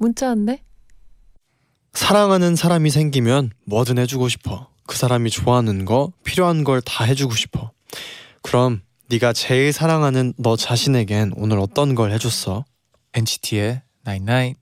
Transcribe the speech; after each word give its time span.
문자 0.00 0.28
왔네. 0.28 0.62
사랑하는 1.92 2.56
사람이 2.56 2.88
생기면 2.90 3.50
뭐든 3.66 3.98
해주고 3.98 4.28
싶어. 4.30 4.70
그 4.86 4.96
사람이 4.96 5.28
좋아하는 5.30 5.84
거, 5.84 6.12
필요한 6.24 6.64
걸 6.64 6.80
다 6.80 7.04
해주고 7.04 7.34
싶어. 7.34 7.70
그럼 8.42 8.80
네가 9.10 9.34
제일 9.34 9.72
사랑하는 9.74 10.32
너 10.38 10.56
자신에겐 10.56 11.34
오늘 11.36 11.58
어떤 11.58 11.94
걸 11.94 12.12
해줬어? 12.12 12.64
NCT의 13.12 13.82
Night 14.06 14.22
Night. 14.22 14.58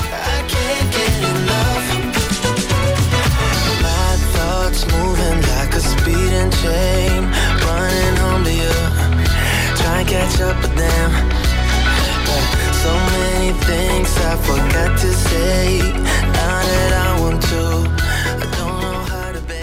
I 0.00 0.42
can't 0.48 0.90
get 0.90 1.12
enough. 1.28 1.86
My 3.82 4.16
thoughts 4.32 4.86
moving 4.94 5.42
like 5.52 5.74
a 5.74 5.80
speeding 5.80 6.50
train, 6.62 7.22
running 7.68 8.16
home 8.16 8.44
to 8.44 8.52
you. 8.54 8.74
Try 9.76 9.98
and 10.00 10.08
catch 10.08 10.40
up 10.40 10.56
with 10.62 10.74
them. 10.74 11.29
I 14.22 14.36
forgot 14.36 14.98
to 15.00 15.08
say. 15.08 15.78
Now 15.80 16.62
that 16.62 16.92
I 16.92 17.20
want 17.20 17.40
to, 17.48 17.60
I 18.00 18.38
don't 18.38 18.52
know 18.52 19.04
how 19.08 19.32
to 19.32 19.40
be. 19.46 19.60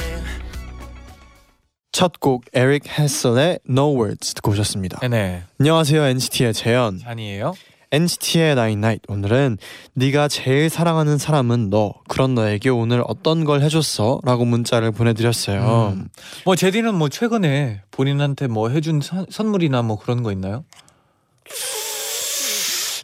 첫 1.91 2.19
곡 2.19 2.45
에릭 2.53 2.87
헤슬의 2.87 3.59
No 3.69 3.93
Words 3.95 4.33
듣고 4.35 4.51
오셨습니다. 4.51 4.99
네네. 4.99 5.43
안녕하세요 5.59 6.03
NCT의 6.03 6.53
재현. 6.53 6.99
잔이에요. 6.99 7.53
NCT의 7.91 8.51
Night 8.51 8.77
Night 8.77 9.01
오늘은 9.07 9.57
네가 9.93 10.27
제일 10.27 10.69
사랑하는 10.69 11.17
사람은 11.17 11.69
너. 11.69 11.93
그런 12.09 12.35
너에게 12.35 12.69
오늘 12.69 13.01
어떤 13.07 13.45
걸 13.45 13.61
해줬어? 13.61 14.19
라고 14.23 14.43
문자를 14.43 14.91
보내드렸어요. 14.91 15.93
음. 15.95 16.09
뭐 16.43 16.55
제디는 16.57 16.93
뭐 16.95 17.07
최근에 17.07 17.81
본인한테 17.91 18.47
뭐 18.47 18.67
해준 18.69 18.99
선, 19.01 19.25
선물이나 19.29 19.83
뭐 19.83 19.97
그런 19.97 20.21
거 20.23 20.33
있나요? 20.33 20.65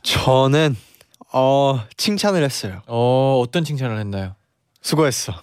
저는 0.03 0.75
어 1.33 1.81
칭찬을 1.97 2.43
했어요. 2.43 2.81
어 2.87 3.41
어떤 3.43 3.63
칭찬을 3.63 3.99
했나요? 3.99 4.35
수고했어. 4.81 5.33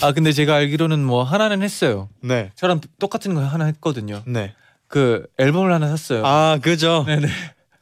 아 0.00 0.12
근데 0.12 0.32
제가 0.32 0.54
알기로는 0.56 1.04
뭐 1.04 1.22
하나는 1.22 1.62
했어요. 1.62 2.08
네. 2.22 2.50
저랑 2.56 2.80
똑같은 2.98 3.34
거 3.34 3.42
하나 3.42 3.66
했거든요. 3.66 4.22
네. 4.26 4.54
그 4.88 5.26
앨범을 5.38 5.72
하나 5.72 5.88
샀어요. 5.88 6.22
아 6.24 6.58
그죠. 6.62 7.04
네네. 7.06 7.28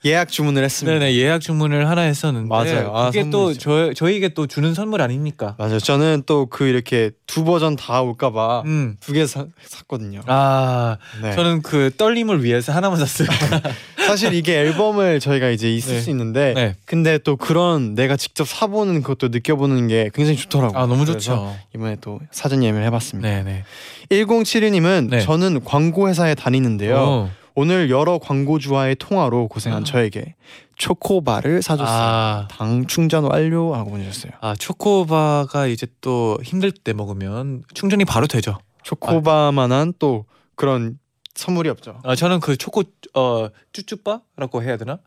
예약 0.06 0.30
주문을 0.30 0.64
했습니다. 0.64 0.98
네네 0.98 1.14
예약 1.16 1.42
주문을 1.42 1.86
하나 1.88 2.00
했었는데 2.02 2.48
맞아요. 2.48 2.96
아, 2.96 3.06
그게 3.11 3.28
또. 3.28 3.52
저 3.52 3.92
저희에게 3.92 4.30
또 4.30 4.46
주는 4.46 4.72
선물 4.72 5.02
아닙니까? 5.02 5.55
맞아요. 5.58 5.78
저는 5.78 6.22
또 6.27 6.46
그 6.46 6.64
이렇게 6.66 7.11
두 7.27 7.44
버전 7.44 7.77
다 7.77 8.00
올까봐 8.00 8.62
음. 8.64 8.96
두개 9.00 9.27
샀거든요. 9.27 10.22
아 10.27 10.96
네. 11.22 11.33
저는 11.34 11.61
그 11.62 11.91
떨림을 11.96 12.42
위해서 12.42 12.72
하나만 12.72 12.98
샀어요. 12.98 13.28
사실 14.11 14.34
이게 14.34 14.58
앨범을 14.58 15.20
저희가 15.20 15.48
이제 15.50 15.72
있을 15.72 15.94
네. 15.94 16.00
수 16.00 16.11
있는데 16.11 16.55
네. 16.55 16.75
근데 16.84 17.19
또 17.19 17.36
그런 17.36 17.94
내가 17.94 18.17
직접 18.17 18.47
사보는 18.47 19.02
것도 19.02 19.28
느껴보는 19.28 19.89
게 19.89 20.11
굉장히 20.14 20.36
좋더라고요. 20.39 20.79
아 20.79 20.86
너무 20.86 21.07
좋죠. 21.07 21.57
이번에 21.74 21.96
또 22.01 22.20
사전 22.30 22.62
예매를 22.62 22.86
해봤습니다. 22.86 23.29
네네. 23.29 23.64
1072님은 24.11 25.08
네. 25.11 25.20
저는 25.20 25.64
광고 25.64 26.08
회사에 26.08 26.34
다니는데요. 26.34 26.96
어. 26.96 27.30
오늘 27.55 27.90
여러 27.90 28.18
광고주와의 28.18 28.96
통화로 28.96 29.48
고생한 29.48 29.83
아. 29.83 29.84
저에게 29.84 30.34
초코바를 30.77 31.63
사줬어요. 31.63 31.98
아, 31.98 32.48
당 32.51 32.86
충전 32.86 33.24
완료 33.24 33.74
하고 33.74 33.90
보내주셨어요. 33.90 34.33
아 34.40 34.55
초코바가 34.58 35.67
이제 35.67 35.86
또 36.01 36.39
힘들 36.42 36.73
때 36.73 36.92
먹으면 36.92 37.63
충전이 37.74 38.05
바로 38.05 38.27
되죠. 38.27 38.58
초코바만한 38.83 39.95
또 39.98 40.24
그런 40.55 40.98
선물이 41.40 41.68
없죠. 41.70 42.01
아 42.05 42.14
저는 42.14 42.40
그 42.40 42.56
초코 42.56 42.83
어 43.14 43.48
쭈쭈바라고 43.73 44.62
해야 44.62 44.77
되나? 44.77 44.98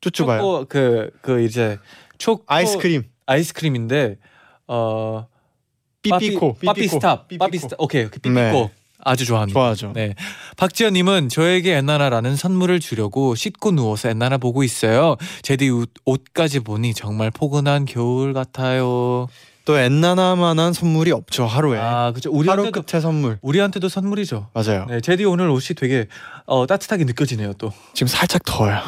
쭈쭈바요. 0.00 0.40
초코 0.40 0.64
그그 0.66 1.42
이제 1.42 1.78
초코 2.18 2.44
아이스크림. 2.46 3.02
아이스크림인데 3.26 4.18
어 4.68 5.26
빠삐코. 6.02 6.54
빠삐 6.54 6.80
빠삐코. 6.80 6.96
스탑 6.96 7.28
빠삐코. 7.28 7.44
빠삐 7.44 7.58
스탑 7.58 7.80
오케이 7.80 8.04
그 8.08 8.20
빠삐코 8.20 8.40
네. 8.40 8.70
아주 8.98 9.26
좋아합니다. 9.26 9.58
좋아하죠. 9.58 9.92
네. 9.94 10.14
박지연님은 10.56 11.28
저에게 11.28 11.74
엔나나라는 11.74 12.36
선물을 12.36 12.80
주려고 12.80 13.34
씻고 13.34 13.72
누워서 13.72 14.08
엔나나 14.08 14.38
보고 14.38 14.62
있어요. 14.62 15.16
제디 15.42 15.68
옷, 15.70 15.92
옷까지 16.04 16.60
보니 16.60 16.94
정말 16.94 17.30
포근한 17.30 17.84
겨울 17.84 18.32
같아요. 18.32 19.26
또 19.64 19.78
엔나나만한 19.78 20.74
선물이 20.74 21.10
없죠 21.10 21.46
하루에. 21.46 21.78
아 21.78 22.12
그죠. 22.12 22.28
하루 22.30 22.38
우리한테도 22.38 22.82
끝에 22.82 23.00
선물. 23.00 23.38
우리한테도 23.40 23.88
선물이죠. 23.88 24.48
맞아요. 24.52 24.84
네, 24.90 25.00
제디 25.00 25.24
오늘 25.24 25.48
옷이 25.48 25.74
되게 25.76 26.06
어, 26.44 26.66
따뜻하게 26.66 27.04
느껴지네요 27.04 27.54
또. 27.54 27.72
지금 27.94 28.08
살짝 28.08 28.42
더워요. 28.44 28.82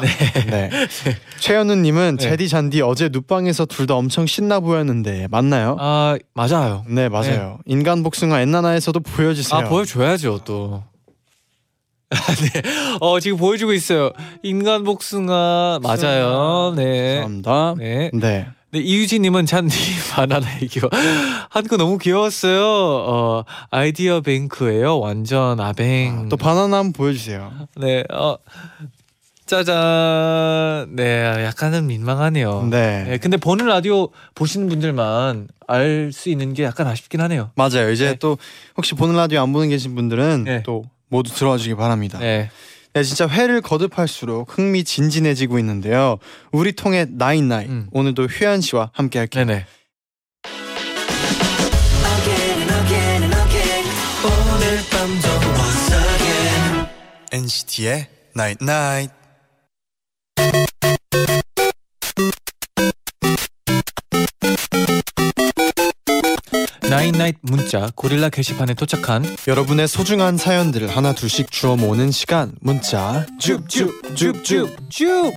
네. 0.47 0.69
최현우님은 1.39 2.17
네. 2.17 2.29
제디 2.29 2.47
잔디 2.47 2.81
어제 2.81 3.09
눕방에서 3.09 3.65
둘 3.65 3.87
다 3.87 3.95
엄청 3.95 4.25
신나 4.27 4.59
보였는데 4.59 5.27
맞나요? 5.31 5.77
아 5.79 6.17
맞아요. 6.33 6.83
네 6.89 7.07
맞아요. 7.09 7.57
인간 7.65 8.03
복숭아 8.03 8.41
엔나나에서도 8.41 8.99
보여주세요. 8.99 9.59
아 9.61 9.63
보여줘야죠 9.69 10.41
또. 10.45 10.83
네. 12.53 12.61
어 13.01 13.19
지금 13.19 13.37
보여주고 13.37 13.73
있어요. 13.73 14.11
인간 14.43 14.83
복숭아 14.83 15.79
맞아요. 15.81 16.73
네. 16.75 17.21
감사합니다. 17.21 17.75
네. 17.77 18.11
네. 18.13 18.47
네, 18.71 18.79
이유진님은 18.79 19.45
잔디 19.45 19.77
바나나 20.11 20.45
애교 20.61 20.89
한거 21.49 21.77
너무 21.77 21.97
귀여웠어요. 21.97 22.61
어 22.65 23.43
아이디어 23.71 24.21
뱅크예요. 24.21 24.99
완전 24.99 25.59
아뱅. 25.59 26.27
또 26.29 26.35
바나나 26.37 26.77
한번 26.77 26.91
보여주세요. 26.93 27.51
네, 27.77 28.03
어 28.11 28.37
짜잔. 29.45 30.95
네, 30.97 31.23
약간은 31.45 31.87
민망하네요. 31.87 32.67
네. 32.69 33.03
네, 33.07 33.17
근데 33.17 33.37
보는 33.37 33.65
라디오 33.67 34.09
보시는 34.35 34.67
분들만 34.67 35.47
알 35.67 36.11
수 36.13 36.29
있는 36.29 36.53
게 36.53 36.63
약간 36.63 36.87
아쉽긴 36.87 37.21
하네요. 37.21 37.51
맞아요. 37.55 37.89
이제 37.91 38.11
네. 38.11 38.15
또 38.19 38.37
혹시 38.75 38.93
보는 38.95 39.15
라디오 39.15 39.41
안 39.41 39.53
보는 39.53 39.69
계신 39.69 39.95
분들은 39.95 40.43
네. 40.43 40.63
또 40.63 40.83
모두 41.09 41.33
들어와 41.33 41.57
주기 41.57 41.75
바랍니다. 41.75 42.19
네. 42.19 42.49
네, 42.97 43.03
진짜 43.03 43.27
회를 43.27 43.61
거듭할수록 43.61 44.57
흥미진진해지고 44.57 45.59
있는데요. 45.59 46.17
우리 46.51 46.71
통해 46.71 47.05
나인나이 47.07 47.67
음. 47.67 47.87
오늘도 47.91 48.23
효연 48.23 48.61
씨와 48.61 48.89
함께 48.91 49.19
할게요. 49.19 49.45
네네. 49.45 49.67
NCT의 57.31 58.07
Night 58.35 58.65
Night. 58.65 59.13
나인나잇 67.27 67.35
문자 67.41 67.89
고릴라 67.95 68.29
게시판에 68.29 68.73
도착한 68.73 69.23
여러분의 69.47 69.87
소중한 69.87 70.37
사연들을 70.37 70.87
하나 70.95 71.13
둘씩 71.13 71.51
주워 71.51 71.75
모으는 71.75 72.11
시간 72.11 72.53
문자 72.61 73.25
줍줍줍줍줍. 73.39 75.33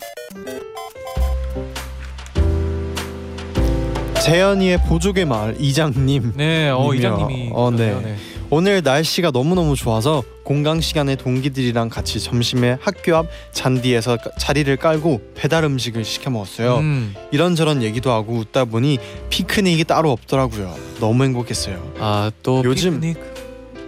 재현이의 4.23 4.79
보조개 4.89 5.25
마을 5.25 5.57
이장님 5.59 6.35
네, 6.37 6.71
어. 6.71 6.95
이장님이. 6.95 7.51
어, 7.53 7.71
네. 7.71 7.91
그러네요, 7.91 8.17
오늘 8.53 8.83
날씨가 8.83 9.31
너무너무 9.31 9.77
좋아서 9.77 10.25
공강 10.43 10.81
시간에 10.81 11.15
동기들이랑 11.15 11.89
같이 11.89 12.19
점심에 12.19 12.79
학교 12.81 13.15
앞 13.15 13.29
잔디에서 13.53 14.17
까- 14.17 14.31
자리를 14.39 14.77
깔고 14.77 15.21
배달 15.37 15.63
음식을 15.63 16.05
시켜 16.05 16.31
먹었어요. 16.31 16.79
음, 16.79 17.15
이런저런 17.31 17.81
얘기도 17.83 18.11
하고 18.11 18.35
웃다 18.39 18.65
보니 18.65 18.99
피크닉이 19.29 19.85
따로 19.85 20.11
없더라고요. 20.11 20.75
너무 20.99 21.23
행복했어요. 21.25 21.93
아 22.01 22.33
또 22.43 22.63
요즘- 22.65 23.01
피크닉. 23.01 23.41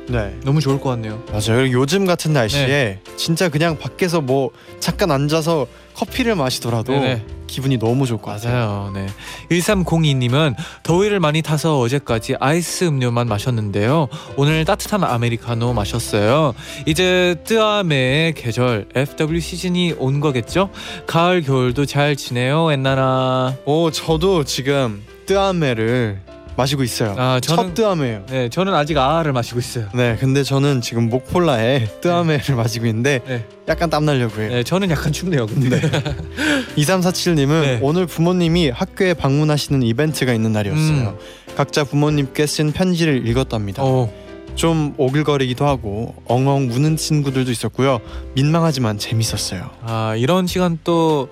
네. 0.08 0.36
너무 0.44 0.60
좋을 0.60 0.80
것 0.80 0.90
같네요. 0.90 1.24
맞아요. 1.32 1.72
요즘 1.72 2.06
같은 2.06 2.32
날씨에 2.32 3.00
진짜 3.16 3.48
그냥 3.48 3.78
밖에서 3.78 4.20
뭐 4.20 4.50
잠깐 4.78 5.10
앉아서 5.10 5.66
커피를 5.94 6.34
마시더라도 6.34 6.92
네네. 6.92 7.24
기분이 7.46 7.78
너무 7.78 8.06
좋을 8.06 8.20
것 8.20 8.30
같아요. 8.30 8.54
맞아요. 8.54 8.92
네. 8.94 9.06
1302님은 9.50 10.54
더위를 10.82 11.20
많이 11.20 11.42
타서 11.42 11.80
어제까지 11.80 12.36
아이스 12.40 12.84
음료만 12.84 13.28
마셨는데요. 13.28 14.08
오늘 14.36 14.64
따뜻한 14.64 15.04
아메리카노 15.04 15.74
마셨어요. 15.74 16.54
이제 16.86 17.36
뜨아메의 17.44 18.32
계절 18.32 18.88
FW 18.94 19.40
시즌이 19.40 19.96
온 19.98 20.20
거겠죠? 20.20 20.70
가을 21.06 21.42
겨울도 21.42 21.84
잘 21.84 22.16
지내요, 22.16 22.72
엔나나. 22.72 23.56
오, 23.66 23.90
저도 23.90 24.44
지금 24.44 25.04
뜨아메를 25.26 26.31
마시고 26.56 26.82
있어요. 26.82 27.14
아, 27.18 27.40
첫 27.40 27.56
저는 27.56 27.74
뜨아메예요. 27.74 28.26
네, 28.28 28.48
저는 28.48 28.74
아직 28.74 28.98
아를 28.98 29.32
마시고 29.32 29.58
있어요. 29.58 29.88
네, 29.94 30.16
근데 30.20 30.42
저는 30.42 30.80
지금 30.80 31.08
목폴라에 31.08 32.00
뜨아메를 32.00 32.54
마시고 32.56 32.86
있는데 32.86 33.20
네. 33.26 33.46
약간 33.68 33.88
땀 33.90 34.04
나려고 34.04 34.40
해요. 34.40 34.50
네, 34.50 34.62
저는 34.62 34.90
약간 34.90 35.12
춥네요. 35.12 35.46
근데. 35.46 35.80
2347님은 36.76 37.48
네. 37.48 37.78
오늘 37.82 38.06
부모님이 38.06 38.70
학교에 38.70 39.14
방문하시는 39.14 39.82
이벤트가 39.82 40.32
있는 40.32 40.52
날이었어요. 40.52 41.08
음. 41.18 41.54
각자 41.56 41.84
부모님께 41.84 42.46
쓴 42.46 42.72
편지를 42.72 43.26
읽었답니다. 43.26 43.82
어, 43.84 44.12
좀 44.54 44.94
오글거리기도 44.98 45.66
하고 45.66 46.14
엉엉 46.26 46.70
우는 46.70 46.96
친구들도 46.96 47.50
있었고요. 47.50 48.00
민망하지만 48.34 48.98
재밌었어요. 48.98 49.70
아, 49.82 50.14
이런 50.16 50.46
시간 50.46 50.78
또 50.84 51.28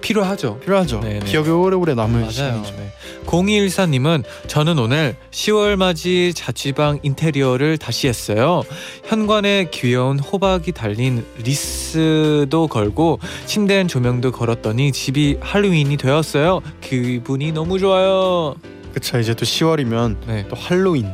필요하죠. 0.00 0.58
필요하죠. 0.60 1.00
네네. 1.00 1.26
기억에 1.26 1.50
오래오래 1.50 1.94
남을 1.94 2.20
맞아요. 2.20 2.30
시간이죠. 2.30 2.74
네. 2.76 2.92
0214님은 3.26 4.24
저는 4.46 4.78
오늘 4.78 5.16
10월 5.30 5.76
맞이 5.76 6.32
자취방 6.34 7.00
인테리어를 7.02 7.76
다시 7.78 8.08
했어요. 8.08 8.62
현관에 9.04 9.68
귀여운 9.70 10.18
호박이 10.18 10.72
달린 10.72 11.24
리스도 11.44 12.68
걸고 12.68 13.18
침대엔 13.46 13.88
조명도 13.88 14.32
걸었더니 14.32 14.92
집이 14.92 15.38
할로윈이 15.40 15.96
되었어요. 15.98 16.60
기분이 16.80 17.52
너무 17.52 17.78
좋아요. 17.78 18.54
그쵸 18.94 19.18
이제 19.18 19.34
또 19.34 19.44
10월이면 19.44 20.16
네. 20.26 20.46
또 20.48 20.56
할로윈. 20.56 21.06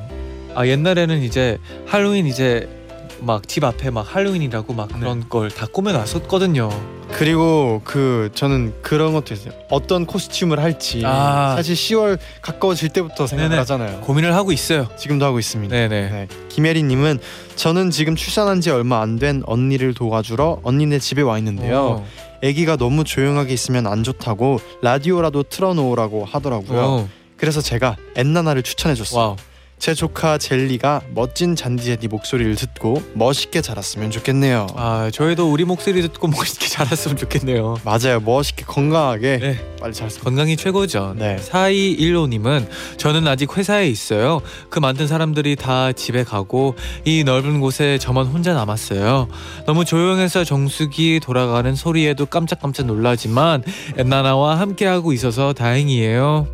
아 0.54 0.66
옛날에는 0.66 1.22
이제 1.22 1.58
할로윈 1.86 2.26
이제 2.26 2.68
막 3.20 3.42
집 3.48 3.64
앞에 3.64 3.90
막 3.90 4.02
할로윈이라고 4.14 4.72
막 4.74 4.88
그런 4.88 5.28
걸다 5.28 5.66
꾸며놨었거든요. 5.66 6.68
그리고 7.16 7.80
그 7.84 8.30
저는 8.34 8.74
그런 8.82 9.12
것도 9.12 9.34
있어요. 9.34 9.52
어떤 9.70 10.04
코스튬을 10.04 10.58
할지 10.60 11.02
아. 11.04 11.54
사실 11.56 11.74
10월 11.76 12.18
가까워질 12.42 12.88
때부터 12.88 13.26
생각을 13.28 13.50
네네. 13.50 13.58
하잖아요. 13.60 14.00
고민을 14.00 14.34
하고 14.34 14.50
있어요. 14.50 14.88
지금도 14.98 15.24
하고 15.24 15.38
있습니다. 15.38 15.74
네네. 15.74 16.10
네. 16.10 16.28
김혜리님은 16.48 17.20
저는 17.54 17.90
지금 17.90 18.16
출산한 18.16 18.60
지 18.60 18.70
얼마 18.70 19.00
안 19.00 19.14
된 19.14 19.44
언니를 19.46 19.94
도와주러 19.94 20.58
언니네 20.64 20.98
집에 20.98 21.22
와 21.22 21.38
있는데요. 21.38 21.80
어. 21.80 22.06
아기가 22.42 22.76
너무 22.76 23.04
조용하게 23.04 23.52
있으면 23.54 23.86
안 23.86 24.02
좋다고 24.02 24.58
라디오라도 24.82 25.44
틀어놓으라고 25.44 26.24
하더라고요. 26.24 26.80
어. 26.80 27.08
그래서 27.36 27.60
제가 27.60 27.96
엔나나를 28.16 28.64
추천해줬어요. 28.64 29.20
wow. 29.20 29.36
제 29.84 29.92
조카 29.92 30.38
젤리가 30.38 31.02
멋진 31.10 31.54
잔디제니 31.54 32.08
목소리를 32.08 32.54
듣고 32.54 33.02
멋있게 33.12 33.60
자랐으면 33.60 34.10
좋겠네요. 34.10 34.66
아 34.76 35.10
저희도 35.12 35.52
우리 35.52 35.66
목소리 35.66 36.00
듣고 36.00 36.28
멋있게 36.34 36.68
자랐으면 36.68 37.18
좋겠네요. 37.18 37.76
맞아요. 37.84 38.18
멋있게 38.20 38.64
건강하게 38.64 39.38
네. 39.42 39.60
빨리 39.78 39.92
자랐으면. 39.92 40.24
건강이 40.24 40.56
최고죠. 40.56 41.16
네. 41.18 41.36
4215님은 41.36 42.66
저는 42.96 43.28
아직 43.28 43.54
회사에 43.58 43.86
있어요. 43.86 44.40
그 44.70 44.78
많은 44.78 45.06
사람들이 45.06 45.54
다 45.54 45.92
집에 45.92 46.24
가고 46.24 46.76
이 47.04 47.22
넓은 47.22 47.60
곳에 47.60 47.98
저만 47.98 48.24
혼자 48.24 48.54
남았어요. 48.54 49.28
너무 49.66 49.84
조용해서 49.84 50.44
정수기 50.44 51.20
돌아가는 51.22 51.74
소리에도 51.74 52.24
깜짝깜짝 52.24 52.86
놀라지만 52.86 53.62
엔나나와 53.98 54.58
함께하고 54.60 55.12
있어서 55.12 55.52
다행이에요. 55.52 56.48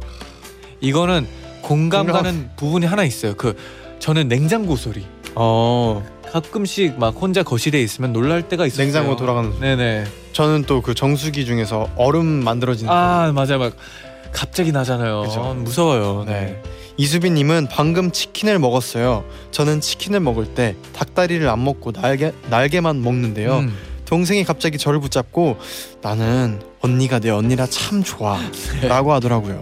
이거는 0.81 1.29
공감. 1.77 2.07
가는 2.07 2.51
부분이 2.57 2.87
하나 2.87 3.05
있어요. 3.05 3.35
그 3.37 3.57
저는 4.01 4.29
냉장고 4.29 4.77
소리. 4.77 5.05
어 5.35 6.05
가끔씩 6.33 6.99
막 6.99 7.15
혼자 7.21 7.43
거실에 7.43 7.81
있으면 7.83 8.13
놀랄 8.13 8.49
때가 8.49 8.67
있어요. 8.67 8.85
냉장고 8.85 9.17
돌아가는 9.17 9.51
소리. 9.53 9.61
네네. 9.61 10.05
저는 10.33 10.65
또 10.65 10.81
그 10.81 10.95
정수기 10.95 11.45
중에서 11.47 11.89
얼음 11.97 12.27
만들어지는. 12.27 12.91
아 12.93 13.33
맞아 13.35 13.59
막 13.59 13.75
갑자기 14.33 14.73
나잖아요. 14.73 15.23
그죠. 15.23 15.55
무서워요. 15.59 16.25
네. 16.27 16.61
이수빈님은 16.97 17.69
방금 17.71 18.11
치킨을 18.11 18.59
먹었어요. 18.59 19.25
저는 19.53 19.81
치킨을 19.81 20.21
먹을 20.21 20.47
때 20.47 20.77
닭다리를 20.95 21.49
안 21.49 21.65
먹고 21.65 21.93
날개 21.93 22.33
날개만 22.51 23.03
먹는데요. 23.03 23.59
음. 23.61 23.77
동생이 24.05 24.43
갑자기 24.45 24.77
저를 24.77 24.99
붙잡고 25.01 25.57
나는 26.03 26.61
언니가 26.81 27.21
내 27.21 27.31
언니라 27.31 27.67
참 27.67 28.03
좋아라고 28.03 29.13
하더라고요. 29.15 29.61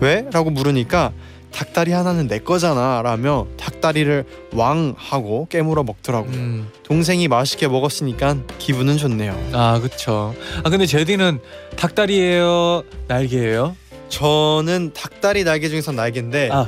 왜? 0.00 0.24
라고 0.32 0.50
물으니까 0.50 1.12
닭다리 1.52 1.92
하나는 1.92 2.28
내 2.28 2.38
거잖아 2.38 3.02
라며 3.02 3.46
닭다리를 3.56 4.24
왕 4.52 4.94
하고 4.96 5.46
깨물어 5.50 5.82
먹더라고요. 5.84 6.32
음. 6.34 6.68
동생이 6.84 7.28
맛있게 7.28 7.68
먹었으니까 7.68 8.36
기분은 8.58 8.96
좋네요. 8.96 9.36
아 9.52 9.78
그쵸. 9.80 10.34
아 10.62 10.70
근데 10.70 10.86
제디는 10.86 11.40
닭다리예요, 11.76 12.82
날개예요? 13.08 13.76
저는 14.08 14.92
닭다리 14.94 15.44
날개 15.44 15.68
중에서 15.68 15.92
날개인데 15.92 16.48
아, 16.52 16.66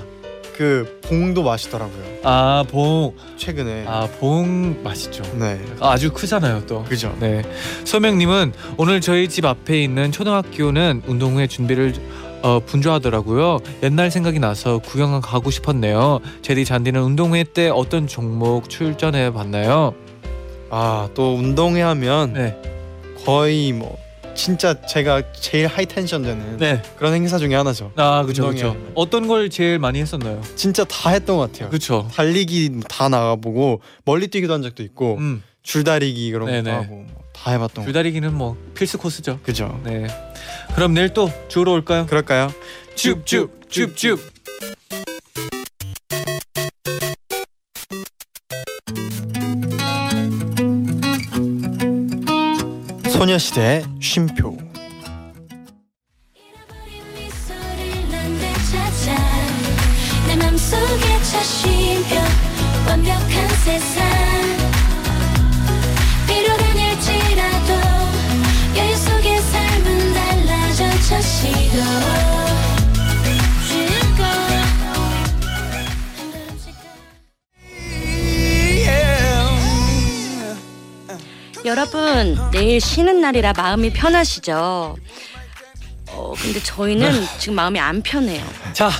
그 0.56 1.00
봉도 1.04 1.42
맛있더라고요. 1.42 2.04
아 2.22 2.64
봉, 2.68 3.14
최근에. 3.38 3.84
아 3.86 4.06
봉 4.20 4.82
맛있죠. 4.82 5.22
네. 5.38 5.58
아주 5.80 6.12
크잖아요 6.12 6.64
또. 6.66 6.84
그죠. 6.84 7.16
네. 7.20 7.42
소명님은 7.84 8.52
오늘 8.76 9.00
저희 9.00 9.28
집 9.28 9.44
앞에 9.46 9.82
있는 9.82 10.12
초등학교는 10.12 11.02
운동회 11.06 11.36
준비로 11.36 11.94
어, 12.42 12.60
분주하더라고요. 12.60 13.58
옛날 13.82 14.10
생각이 14.10 14.38
나서 14.38 14.78
구경 14.78 15.20
가고 15.20 15.50
싶었네요. 15.50 16.20
제디 16.42 16.64
잔디는 16.64 17.02
운동회 17.02 17.44
때 17.44 17.68
어떤 17.68 18.06
종목 18.06 18.68
출전해 18.70 19.32
봤나요? 19.32 19.94
아 20.70 21.08
또 21.14 21.34
운동회 21.34 21.82
하면 21.82 22.32
네. 22.32 22.56
거의 23.24 23.72
뭐 23.72 23.98
진짜 24.34 24.80
제가 24.86 25.32
제일 25.32 25.66
high 25.66 25.84
tension 25.84 26.22
되는 26.22 26.56
네. 26.56 26.80
그런 26.96 27.12
행사 27.12 27.36
중에 27.38 27.54
하나죠. 27.54 27.92
아 27.96 28.22
그죠 28.24 28.48
그죠. 28.48 28.76
어떤 28.94 29.26
걸 29.26 29.50
제일 29.50 29.78
많이 29.78 30.00
했었나요? 30.00 30.40
진짜 30.54 30.84
다 30.84 31.10
했던 31.10 31.36
것 31.36 31.52
같아요. 31.52 31.68
그쵸. 31.70 32.08
달리기 32.14 32.80
다 32.88 33.08
나가보고 33.08 33.80
멀리 34.04 34.28
뛰기도 34.28 34.54
한 34.54 34.62
적도 34.62 34.82
있고 34.84 35.16
음. 35.18 35.42
줄다리기 35.62 36.30
그런 36.32 36.46
네네. 36.46 36.62
것도 36.62 36.82
하고 36.84 36.94
뭐 36.94 37.19
다 37.42 37.52
해봤던 37.52 37.84
거. 37.84 37.86
줄다리기는 37.86 38.34
뭐 38.34 38.56
필수 38.74 38.98
코스죠. 38.98 39.40
그죠. 39.42 39.80
네. 39.84 40.06
그럼 40.74 40.94
내일 40.94 41.12
또 41.14 41.30
주로 41.48 41.72
올까요? 41.72 42.06
그럴까요? 42.06 42.52
줍줍 42.94 43.70
줍줍. 43.70 44.20
소녀시대의 53.08 53.84
쉼표. 54.00 54.56
내 60.26 60.36
맘속에 60.36 61.20
완벽한 62.86 63.48
세상 63.64 64.19
여러분 81.70 82.36
내일 82.50 82.80
쉬는 82.80 83.20
날이라 83.20 83.52
마음이 83.56 83.92
편하시죠? 83.92 84.96
어 86.08 86.34
근데 86.36 86.60
저희는 86.60 87.24
지금 87.38 87.54
마음이 87.54 87.78
안 87.78 88.02
편해요. 88.02 88.44
자, 88.72 88.90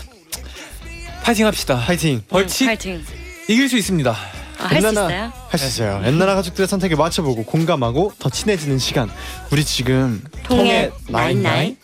파이팅 1.24 1.46
합시다. 1.46 1.82
파이팅. 1.84 2.22
벌칙 2.28 2.66
파이팅. 2.66 3.04
이길 3.48 3.68
수 3.68 3.76
있습니다. 3.76 4.10
아, 4.12 4.64
할수 4.66 4.86
엔나나. 4.86 5.06
있어요? 5.08 5.32
할 5.48 5.58
수 5.58 5.66
있어요. 5.66 6.02
옛날 6.06 6.28
가족들의 6.36 6.68
선택에 6.68 6.94
맞춰보고 6.94 7.44
공감하고 7.44 8.12
더 8.20 8.30
친해지는 8.30 8.78
시간. 8.78 9.10
우리 9.50 9.64
지금 9.64 10.22
통해 10.44 10.92
night 11.08 11.39
night. 11.39 11.76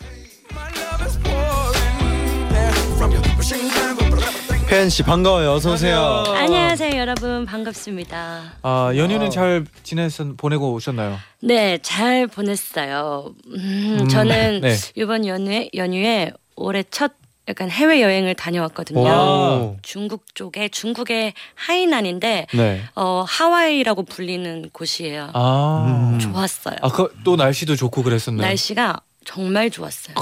효연 4.69 4.89
씨 4.89 5.01
반가워요. 5.03 5.53
어서 5.53 5.73
오세요. 5.73 6.23
안녕하세요 6.27 6.99
여러분 6.99 7.45
반갑습니다. 7.45 8.41
아 8.61 8.91
연휴는 8.95 9.27
아. 9.27 9.29
잘 9.29 9.65
지내서 9.83 10.33
보내고 10.35 10.73
오셨나요? 10.73 11.17
네 11.41 11.77
잘 11.81 12.27
보냈어요. 12.27 13.33
음, 13.47 13.97
음, 14.01 14.07
저는 14.09 14.61
네. 14.61 14.75
이번 14.95 15.25
연휴에 15.25 15.69
연휴에 15.73 16.33
올해 16.57 16.83
첫 16.91 17.13
약간 17.47 17.69
해외 17.69 18.01
여행을 18.01 18.35
다녀왔거든요. 18.35 18.99
오. 18.99 19.77
중국 19.83 20.35
쪽에 20.35 20.67
중국의 20.67 21.33
하이난인데 21.55 22.47
네. 22.53 22.81
어 22.93 23.23
하와이라고 23.25 24.03
불리는 24.03 24.69
곳이에요. 24.73 25.29
아, 25.33 25.85
음. 26.11 26.19
좋았어요. 26.19 26.75
아, 26.81 26.89
그, 26.89 27.15
또 27.23 27.37
날씨도 27.37 27.77
좋고 27.77 28.03
그랬었나요? 28.03 28.45
날씨가 28.45 28.99
정말 29.23 29.69
좋았어요. 29.69 30.15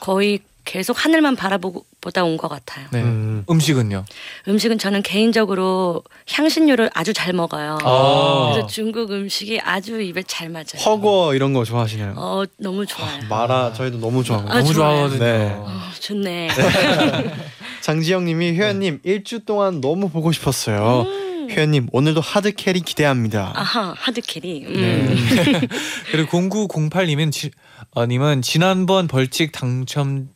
거의 0.00 0.40
계속 0.66 1.02
하늘만 1.02 1.34
바라보고 1.36 1.86
보다 2.08 2.24
온 2.24 2.36
것 2.38 2.48
같아요. 2.48 2.86
네. 2.92 3.02
음. 3.02 3.44
음식은요? 3.50 4.04
음식은 4.48 4.78
저는 4.78 5.02
개인적으로 5.02 6.02
향신료를 6.32 6.90
아주 6.94 7.12
잘 7.12 7.32
먹어요. 7.32 7.78
아. 7.82 8.50
그래서 8.52 8.66
중국 8.66 9.10
음식이 9.12 9.60
아주 9.62 10.00
입에 10.00 10.22
잘 10.22 10.48
맞아요. 10.48 10.80
허거 10.84 11.34
이런 11.34 11.52
거 11.52 11.64
좋아하시나요? 11.64 12.14
어 12.16 12.44
너무 12.58 12.86
좋아요. 12.86 13.20
마라 13.28 13.72
저희도 13.74 13.98
너무 13.98 14.24
좋아하고. 14.24 14.48
아, 14.50 14.60
너무. 14.60 14.72
좋아하거든요. 14.72 15.18
네. 15.18 15.54
어, 15.58 15.68
좋네. 16.00 16.48
장지영님이 17.82 18.56
효연님 18.58 19.00
일주 19.04 19.44
동안 19.44 19.80
너무 19.80 20.08
보고 20.08 20.32
싶었어요. 20.32 21.06
효연님 21.54 21.88
오늘도 21.92 22.20
hard 22.20 22.52
carry 22.54 22.80
기대합니다. 22.80 23.52
아하 23.54 23.94
hard 23.96 24.20
carry. 24.20 24.64
음. 24.66 24.74
네. 24.74 25.60
그리고 26.12 26.38
0908님은 26.38 27.32
지, 27.32 27.50
어, 27.92 28.06
님은 28.06 28.42
지난번 28.42 29.08
벌칙 29.08 29.52
당첨 29.52 30.28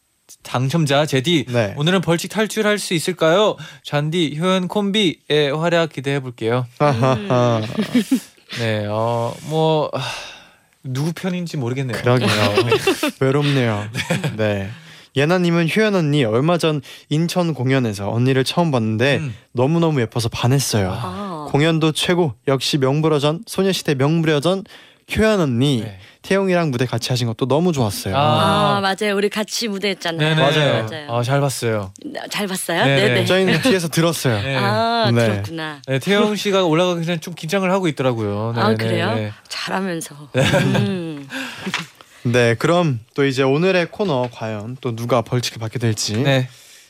당첨자 0.42 1.06
제디 1.06 1.46
네. 1.48 1.74
오늘은 1.76 2.00
벌칙 2.00 2.30
탈출할 2.30 2.78
수 2.78 2.94
있을까요? 2.94 3.56
잔디 3.82 4.36
효연 4.38 4.68
콤비의 4.68 5.56
활약 5.56 5.92
기대해 5.92 6.20
볼게요. 6.20 6.66
네, 8.58 8.86
어, 8.88 9.34
뭐 9.44 9.90
아, 9.92 10.00
누구 10.84 11.12
편인지 11.12 11.56
모르겠네요. 11.56 12.00
그러게요. 12.02 12.28
외롭네요. 13.20 13.88
네. 14.36 14.70
예나님은 15.14 15.68
효연 15.74 15.94
언니 15.94 16.24
얼마 16.24 16.56
전 16.58 16.80
인천 17.08 17.52
공연에서 17.54 18.10
언니를 18.10 18.44
처음 18.44 18.70
봤는데 18.70 19.18
음. 19.18 19.34
너무 19.52 19.78
너무 19.78 20.00
예뻐서 20.00 20.28
반했어요. 20.28 20.90
아. 20.90 21.48
공연도 21.50 21.92
최고. 21.92 22.34
역시 22.48 22.78
명불허전 22.78 23.42
소녀시대 23.46 23.94
명불허전 23.94 24.64
효연 25.16 25.40
언니 25.40 25.82
네. 25.82 25.98
태용이랑 26.22 26.70
무대 26.70 26.86
같이 26.86 27.10
하신 27.10 27.26
것도 27.26 27.46
너무 27.46 27.72
좋았어요. 27.72 28.16
아. 28.16 28.76
아 28.76 28.80
맞아요. 28.80 29.16
우리 29.16 29.28
같이 29.28 29.68
무대했잖아요. 29.68 30.36
네네. 30.36 30.40
맞아요. 30.40 30.84
맞아요. 30.84 31.12
아, 31.12 31.22
잘 31.22 31.40
봤어요. 31.40 31.92
잘 32.30 32.46
봤어요? 32.46 32.84
네네. 32.84 33.08
네네. 33.08 33.24
저희는 33.26 33.62
뒤에서 33.62 33.88
들었어요. 33.88 34.40
네. 34.40 34.56
아 34.56 35.10
네. 35.12 35.26
그렇구나. 35.26 35.82
네, 35.86 35.98
태영 35.98 36.36
씨가 36.36 36.64
올라가기 36.64 37.04
전에 37.04 37.18
좀 37.18 37.34
긴장을 37.34 37.68
하고 37.70 37.88
있더라고요. 37.88 38.52
네, 38.54 38.62
아 38.62 38.68
네, 38.70 38.76
그래요? 38.76 39.14
네. 39.14 39.32
잘하면서. 39.48 40.14
음. 40.36 41.28
네, 42.24 42.54
그럼 42.54 43.00
또 43.14 43.24
이제 43.24 43.42
오늘의 43.42 43.88
코너 43.90 44.28
과연 44.32 44.76
또 44.80 44.94
누가 44.94 45.22
벌칙을 45.22 45.58
받게 45.58 45.80
될지. 45.80 46.16
네, 46.18 46.48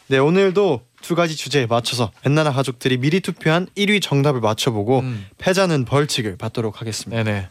네. 0.09 0.19
오늘도 0.19 0.83
두 1.01 1.15
가지 1.15 1.37
주제에 1.37 1.67
맞춰서 1.67 2.13
엔나나 2.27 2.53
가족들이 2.53 2.99
미리 2.99 3.21
투표한 3.21 3.67
1위 3.77 4.03
정답을 4.03 4.41
맞춰보고 4.41 5.01
음. 5.01 5.27
패자는 5.39 5.87
벌칙을 5.87 6.37
받도록 6.37 6.81
하겠습니다. 6.81 7.23
네네. 7.23 7.49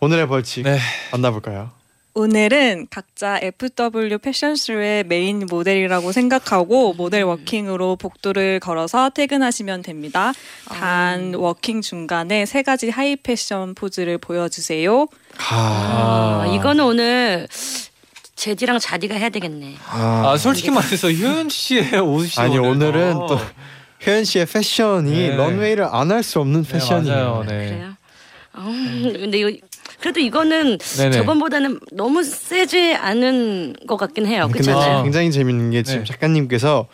오늘의 0.00 0.28
벌칙 0.28 0.62
네. 0.64 0.78
만나볼까요? 1.12 1.70
오늘은 2.14 2.88
각자 2.90 3.38
FW 3.40 4.18
패션쇼의 4.18 5.04
메인 5.04 5.46
모델이라고 5.48 6.10
생각하고 6.10 6.94
모델 6.94 7.22
walking으로 7.22 7.94
복도를 7.96 8.58
걸어서 8.58 9.10
퇴근하시면 9.10 9.82
됩니다. 9.82 10.32
단 10.66 11.34
walking 11.34 11.80
중간에 11.80 12.44
세 12.44 12.62
가지 12.62 12.90
high 12.90 13.14
fashion 13.14 13.74
포즈를 13.74 14.18
보여주세요. 14.18 15.06
아, 15.50 16.42
아, 16.44 16.46
이거는 16.56 16.84
오늘 16.84 17.46
제디랑 18.34 18.80
잔디가 18.80 19.14
해야 19.14 19.28
되겠네. 19.28 19.76
아, 19.88 20.22
아, 20.32 20.36
솔직히 20.36 20.70
말해서 20.70 21.12
효연 21.12 21.50
씨의 21.50 21.98
옷이 22.00 22.30
아니 22.38 22.58
오늘은 22.58 23.16
어. 23.16 23.26
또 23.28 23.38
효연 24.06 24.24
씨의 24.24 24.46
패션이 24.46 25.10
네. 25.28 25.36
runway를 25.36 25.84
안 25.84 26.10
할 26.10 26.24
수 26.24 26.40
없는 26.40 26.64
네, 26.64 26.72
패션이에요. 26.72 27.14
맞아요. 27.16 27.44
네. 27.46 27.68
그래요? 27.68 27.88
음, 28.56 29.12
근데 29.20 29.38
이거 29.38 29.52
그래도 30.00 30.20
이거는 30.20 30.78
네네. 30.78 31.10
저번보다는 31.12 31.80
너무 31.92 32.22
세지 32.22 32.94
않은 32.94 33.74
것 33.86 33.96
같긴 33.96 34.26
해요. 34.26 34.48
근데 34.52 34.70
않아요? 34.70 35.02
굉장히 35.02 35.30
재밌는 35.32 35.70
게 35.70 35.82
지금 35.82 36.00
네. 36.00 36.04
작가님께서 36.12 36.86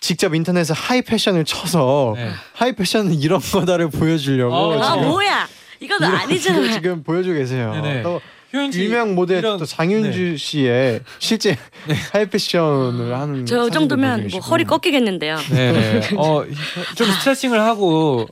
직접 0.00 0.34
인터넷에 0.34 0.74
high 0.76 1.02
fashion을 1.02 1.44
쳐서 1.44 2.12
네. 2.16 2.30
high 2.52 2.72
fashion은 2.74 3.14
이런 3.14 3.40
거다를 3.40 3.88
보여주려고 3.88 4.54
아, 4.54 4.74
아 4.86 4.92
지금 4.94 5.08
뭐야? 5.08 5.48
이건 5.80 5.98
이거- 5.98 6.06
아니잖아. 6.16 6.58
이거 6.64 6.72
지금 6.74 7.02
보여주고 7.02 7.36
계세요. 7.36 7.72
네네. 7.72 8.02
또 8.02 8.20
효연 8.52 8.72
유명 8.74 9.14
모델 9.14 9.38
이런- 9.38 9.58
또 9.58 9.64
장윤주 9.66 10.18
네. 10.18 10.36
씨의 10.36 11.00
실제 11.18 11.56
high 12.12 12.26
fashion을 12.28 13.14
하는 13.18 13.44
저 13.46 13.68
정도면 13.70 14.28
뭐. 14.30 14.40
허리 14.40 14.64
꺾이겠는데요. 14.64 15.36
네네. 15.50 16.10
어, 16.16 16.44
좀 16.94 17.06
스트레칭을 17.10 17.60
하고 17.60 18.26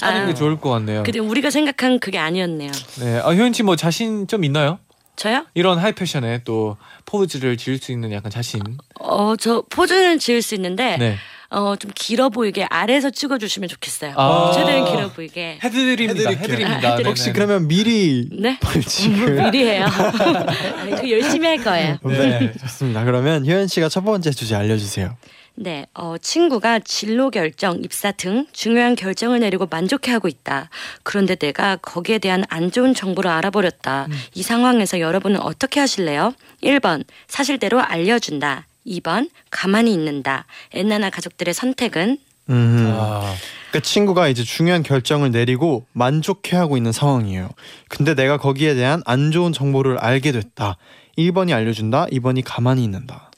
하는 0.00 0.20
게 0.26 0.26
아유. 0.30 0.34
좋을 0.34 0.60
것 0.60 0.70
같네요. 0.70 1.02
근데 1.02 1.18
우리가 1.18 1.50
생각한 1.50 1.98
그게 1.98 2.18
아니었네요. 2.18 2.70
네. 3.00 3.18
아, 3.24 3.30
효연 3.32 3.52
씨뭐 3.52 3.76
자신 3.76 4.26
좀 4.26 4.44
있나요? 4.44 4.78
저요? 5.16 5.46
이런 5.54 5.78
high 5.78 5.92
fashion에 5.92 6.42
또 6.44 6.76
포즈를 7.06 7.56
지을 7.56 7.78
수 7.78 7.90
있는 7.90 8.12
약간 8.12 8.30
자신. 8.30 8.60
어, 9.00 9.34
저 9.36 9.62
포즈는 9.70 10.18
지을 10.18 10.42
수 10.42 10.54
있는데 10.54 10.96
네. 10.98 11.16
어, 11.50 11.76
좀 11.76 11.90
길어 11.94 12.28
보이게 12.28 12.64
아래에서 12.70 13.10
찍어 13.10 13.38
주시면 13.38 13.68
좋겠어요. 13.68 14.14
아. 14.16 14.52
최대한 14.54 14.84
길어 14.84 15.08
보이게. 15.10 15.58
해드립니다. 15.62 16.30
해드릴게요. 16.30 16.38
해드립니다. 16.42 16.92
아, 16.94 16.98
혹시. 17.04 17.32
그러면 17.32 17.68
미리 17.68 18.28
네? 18.32 18.58
벌칙을 18.60 19.50
미리 19.50 19.64
해요. 19.66 19.86
아니, 20.78 20.90
그 20.96 21.10
열심히 21.10 21.46
할 21.46 21.58
거예요. 21.62 21.98
네, 22.04 22.52
좋습니다. 22.60 23.04
그러면 23.04 23.46
효연 23.46 23.68
씨가 23.68 23.88
첫 23.88 24.02
번째 24.02 24.30
주제 24.30 24.54
알려주세요. 24.54 25.16
네, 25.58 25.86
어, 25.94 26.16
친구가 26.18 26.80
진로 26.80 27.30
결정, 27.30 27.80
입사 27.82 28.12
등 28.12 28.46
중요한 28.52 28.94
결정을 28.94 29.40
내리고 29.40 29.66
만족해하고 29.70 30.28
있다. 30.28 30.68
그런데 31.02 31.34
내가 31.34 31.76
거기에 31.76 32.18
대한 32.18 32.44
안 32.50 32.70
좋은 32.70 32.92
정보를 32.92 33.30
알아버렸다. 33.30 34.06
이 34.34 34.42
상황에서 34.42 35.00
여러분은 35.00 35.40
어떻게 35.40 35.80
하실래요? 35.80 36.34
1번, 36.62 37.04
사실대로 37.26 37.80
알려준다. 37.80 38.66
2번, 38.86 39.30
가만히 39.50 39.92
있는다. 39.92 40.46
엔나나 40.72 41.10
가족들의 41.10 41.52
선택은? 41.52 42.18
음. 42.48 42.92
아, 42.94 43.34
그 43.72 43.82
친구가 43.82 44.28
이제 44.28 44.44
중요한 44.44 44.82
결정을 44.82 45.32
내리고 45.32 45.86
만족해하고 45.92 46.76
있는 46.76 46.92
상황이에요. 46.92 47.50
근데 47.88 48.14
내가 48.14 48.36
거기에 48.36 48.74
대한 48.74 49.02
안 49.04 49.32
좋은 49.32 49.52
정보를 49.52 49.98
알게 49.98 50.32
됐다. 50.32 50.76
1번이 51.18 51.52
알려준다. 51.52 52.06
2번이 52.06 52.42
가만히 52.44 52.84
있는다. 52.84 53.30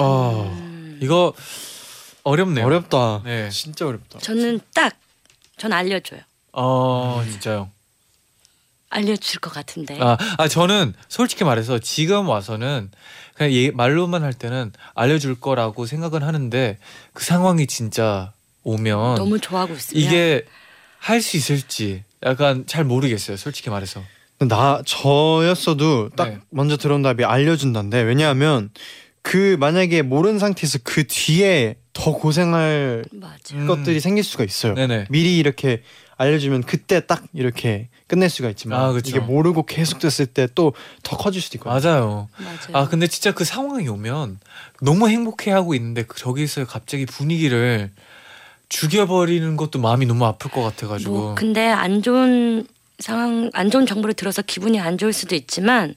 어, 0.00 0.98
이거 1.00 1.32
어렵네요. 2.24 2.66
어렵다. 2.66 3.22
네. 3.24 3.48
진짜 3.50 3.86
어렵다. 3.86 4.18
저는 4.18 4.60
딱, 4.74 4.96
전 5.56 5.72
알려줘요. 5.72 6.20
어, 6.52 7.22
진짜요. 7.24 7.70
알려줄 8.90 9.40
것 9.40 9.52
같은데. 9.52 9.98
아, 10.00 10.16
아 10.38 10.48
저는 10.48 10.94
솔직히 11.08 11.44
말해서 11.44 11.78
지금 11.78 12.28
와서는 12.28 12.90
그냥 13.38 13.52
얘, 13.54 13.70
말로만 13.70 14.22
할 14.24 14.34
때는 14.34 14.72
알려줄 14.94 15.36
거라고 15.40 15.86
생각은 15.86 16.22
하는데 16.24 16.76
그 17.12 17.24
상황이 17.24 17.66
진짜 17.68 18.32
오면 18.64 19.14
너무 19.14 19.38
좋아하고 19.38 19.74
있으면. 19.74 20.02
이게 20.02 20.44
할 20.98 21.22
수 21.22 21.36
있을지 21.36 22.02
약간 22.24 22.64
잘 22.66 22.84
모르겠어요. 22.84 23.36
솔직히 23.36 23.70
말해서. 23.70 24.02
나 24.40 24.82
저였어도 24.84 26.10
딱 26.10 26.28
네. 26.28 26.38
먼저 26.50 26.76
들어온 26.76 27.02
답이 27.02 27.24
알려준다인데 27.24 28.02
왜냐하면 28.02 28.70
그 29.22 29.56
만약에 29.60 30.02
모르는 30.02 30.38
상태에서 30.40 30.78
그 30.82 31.06
뒤에 31.06 31.76
더 31.92 32.12
고생할 32.12 33.04
맞아. 33.12 33.54
음. 33.54 33.66
것들이 33.66 34.00
생길 34.00 34.24
수가 34.24 34.42
있어요. 34.44 34.74
네네. 34.74 35.06
미리 35.10 35.38
이렇게 35.38 35.82
알려주면 36.18 36.64
그때 36.64 37.06
딱 37.06 37.24
이렇게 37.32 37.88
끝낼 38.08 38.28
수가 38.28 38.50
있지만 38.50 38.80
아. 38.80 38.98
이게 39.04 39.20
모르고 39.20 39.64
계속 39.66 39.98
됐을 40.00 40.26
때 40.26 40.46
또 40.48 40.72
더 41.02 41.16
커질 41.16 41.40
수도 41.40 41.56
있거든요. 41.58 41.80
맞아요. 41.90 42.28
맞아요. 42.38 42.58
아 42.72 42.88
근데 42.88 43.06
진짜 43.06 43.32
그 43.32 43.44
상황이 43.44 43.88
오면 43.88 44.40
너무 44.82 45.08
행복해 45.08 45.50
하고 45.52 45.74
있는데 45.74 46.02
그 46.02 46.18
저기서 46.18 46.66
갑자기 46.66 47.06
분위기를 47.06 47.90
죽여버리는 48.68 49.56
것도 49.56 49.78
마음이 49.78 50.06
너무 50.06 50.26
아플 50.26 50.50
것 50.50 50.62
같아가지고. 50.62 51.12
뭐 51.12 51.34
근데 51.34 51.68
안 51.68 52.02
좋은 52.02 52.66
상황 52.98 53.50
안 53.54 53.70
좋은 53.70 53.86
정보를 53.86 54.14
들어서 54.14 54.42
기분이 54.42 54.80
안 54.80 54.98
좋을 54.98 55.12
수도 55.12 55.34
있지만 55.36 55.94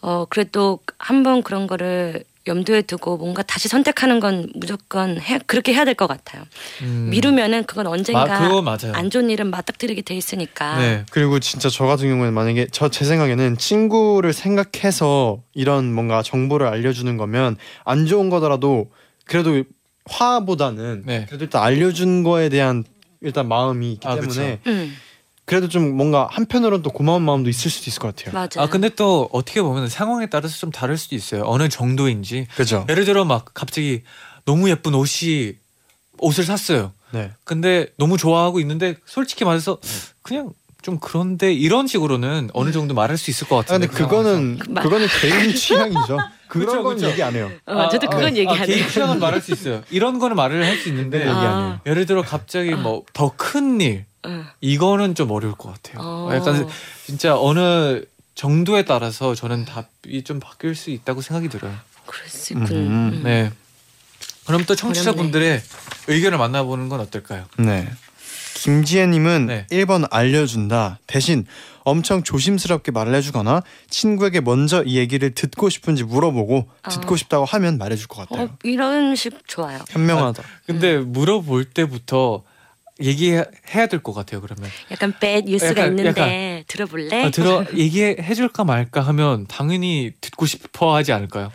어 0.00 0.24
그래도 0.28 0.80
한번 0.98 1.42
그런 1.42 1.66
거를 1.66 2.24
염두에 2.46 2.82
두고 2.82 3.16
뭔가 3.18 3.42
다시 3.42 3.68
선택하는 3.68 4.18
건 4.20 4.48
무조건 4.54 5.20
해, 5.20 5.38
그렇게 5.46 5.72
해야 5.74 5.84
될 5.84 5.94
것 5.94 6.06
같아요. 6.06 6.42
음. 6.82 7.08
미루면은 7.10 7.64
그건 7.64 7.86
언젠가 7.86 8.24
마- 8.26 8.38
그거 8.48 8.62
맞아요. 8.62 8.92
안 8.94 9.10
좋은 9.10 9.30
일은 9.30 9.48
맞닥뜨리게 9.50 10.02
돼 10.02 10.14
있으니까. 10.16 10.78
네. 10.78 11.04
그리고 11.10 11.38
진짜 11.38 11.68
저 11.68 11.86
같은 11.86 12.08
경우에는 12.08 12.32
만약에 12.34 12.66
저 12.72 12.88
제 12.88 13.04
생각에는 13.04 13.56
친구를 13.58 14.32
생각해서 14.32 15.42
이런 15.54 15.92
뭔가 15.92 16.22
정보를 16.22 16.66
알려주는 16.66 17.16
거면 17.16 17.56
안 17.84 18.06
좋은 18.06 18.28
거더라도 18.30 18.90
그래도 19.24 19.62
화보다는 20.06 21.02
네. 21.06 21.26
그래도 21.28 21.44
일단 21.44 21.62
알려준 21.62 22.22
거에 22.22 22.48
대한 22.48 22.84
일단 23.20 23.46
마음이 23.48 23.92
있기 23.92 24.06
아, 24.08 24.14
때문에 24.16 24.58
음. 24.66 24.94
그래도 25.52 25.68
좀 25.68 25.94
뭔가 25.94 26.28
한편으로는 26.30 26.82
또 26.82 26.88
고마운 26.88 27.20
마음도 27.20 27.50
있을 27.50 27.70
수도 27.70 27.90
있을 27.90 28.00
것 28.00 28.16
같아요. 28.16 28.32
맞아. 28.32 28.62
아 28.62 28.68
근데 28.68 28.88
또 28.88 29.28
어떻게 29.32 29.60
보면 29.60 29.86
상황에 29.86 30.24
따라서 30.30 30.56
좀 30.56 30.70
다를 30.70 30.96
수도 30.96 31.14
있어요. 31.14 31.42
어느 31.44 31.68
정도인지. 31.68 32.46
그죠? 32.56 32.86
예를 32.88 33.04
들어 33.04 33.26
막 33.26 33.52
갑자기 33.52 34.02
너무 34.46 34.70
예쁜 34.70 34.94
옷이 34.94 35.58
옷을 36.20 36.44
샀어요. 36.44 36.92
네. 37.10 37.32
근데 37.44 37.88
너무 37.98 38.16
좋아하고 38.16 38.60
있는데 38.60 38.96
솔직히 39.04 39.44
말해서 39.44 39.76
그냥 40.22 40.54
좀 40.82 40.98
그런데 41.00 41.52
이런 41.52 41.86
식으로는 41.86 42.50
어느 42.52 42.72
정도 42.72 42.92
말할 42.94 43.16
수 43.16 43.30
있을 43.30 43.46
것 43.48 43.56
아, 43.56 43.60
같은데. 43.62 43.86
근데 43.86 44.02
그거는 44.02 44.58
말- 44.68 44.82
그거는 44.84 45.06
개인 45.20 45.54
취향이죠. 45.54 46.18
그런 46.48 46.66
그쵸, 46.66 46.82
건 46.82 46.94
그쵸. 46.96 47.08
얘기 47.08 47.22
안 47.22 47.34
해요. 47.34 47.50
어, 47.66 47.88
저도 47.88 48.08
그건 48.10 48.36
얘기 48.36 48.48
안 48.50 48.56
해요. 48.56 48.66
개인 48.66 48.88
취향은 48.88 49.20
말할 49.20 49.40
수 49.40 49.52
있어요. 49.52 49.82
이런 49.90 50.18
거는 50.18 50.36
말을 50.36 50.64
할 50.66 50.76
수 50.76 50.88
있는데 50.88 51.20
얘기 51.20 51.30
아. 51.30 51.38
안 51.38 51.62
해요. 51.70 51.80
예를 51.86 52.04
들어 52.06 52.22
갑자기 52.22 52.74
뭐 52.74 53.04
더 53.12 53.32
큰일 53.36 54.04
응. 54.26 54.44
이거는 54.60 55.14
좀 55.14 55.30
어려울 55.30 55.54
것 55.54 55.72
같아요. 55.72 56.02
어. 56.04 56.30
약간 56.34 56.68
진짜 57.06 57.38
어느 57.38 58.02
정도에 58.34 58.84
따라서 58.84 59.34
저는 59.34 59.64
답이 59.64 60.22
좀 60.24 60.40
바뀔 60.40 60.74
수 60.74 60.90
있다고 60.90 61.20
생각이 61.22 61.48
들어요. 61.48 61.72
수 62.26 62.52
있군. 62.54 62.66
음. 62.72 63.10
음. 63.14 63.20
네. 63.24 63.50
그럼 64.46 64.64
또 64.66 64.74
청취자분들의 64.74 65.62
의견을 66.08 66.36
만나보는 66.38 66.88
건 66.88 67.00
어떨까요? 67.00 67.44
네. 67.58 67.88
김지혜님은 68.54 69.46
네. 69.46 69.66
1번 69.70 70.06
알려준다. 70.10 70.98
대신 71.06 71.46
엄청 71.84 72.22
조심스럽게 72.22 72.92
말을 72.92 73.14
해주거나 73.16 73.62
친구에게 73.90 74.40
먼저 74.40 74.82
이 74.84 74.96
얘기를 74.98 75.34
듣고 75.34 75.68
싶은지 75.68 76.04
물어보고 76.04 76.68
아. 76.82 76.88
듣고 76.90 77.16
싶다고 77.16 77.44
하면 77.44 77.78
말해줄 77.78 78.06
것 78.08 78.28
같아요. 78.28 78.46
어, 78.46 78.56
이런 78.62 79.16
식 79.16 79.36
좋아요. 79.48 79.80
현명하다. 79.90 80.42
근데 80.66 80.96
음. 80.96 81.12
물어볼 81.12 81.64
때부터 81.66 82.44
얘기해야 83.00 83.44
될 83.90 84.00
것 84.02 84.12
같아요. 84.12 84.40
그러면 84.40 84.70
약간 84.92 85.12
bad 85.18 85.50
뉴스가 85.50 85.70
약간- 85.70 85.98
있는데 85.98 86.64
들어볼래? 86.68 87.24
아, 87.24 87.30
들어 87.30 87.64
얘기해 87.74 88.34
줄까 88.34 88.64
말까 88.64 89.00
하면 89.00 89.46
당연히 89.48 90.12
듣고 90.20 90.46
싶어-하지 90.46 91.12
않을까요? 91.12 91.50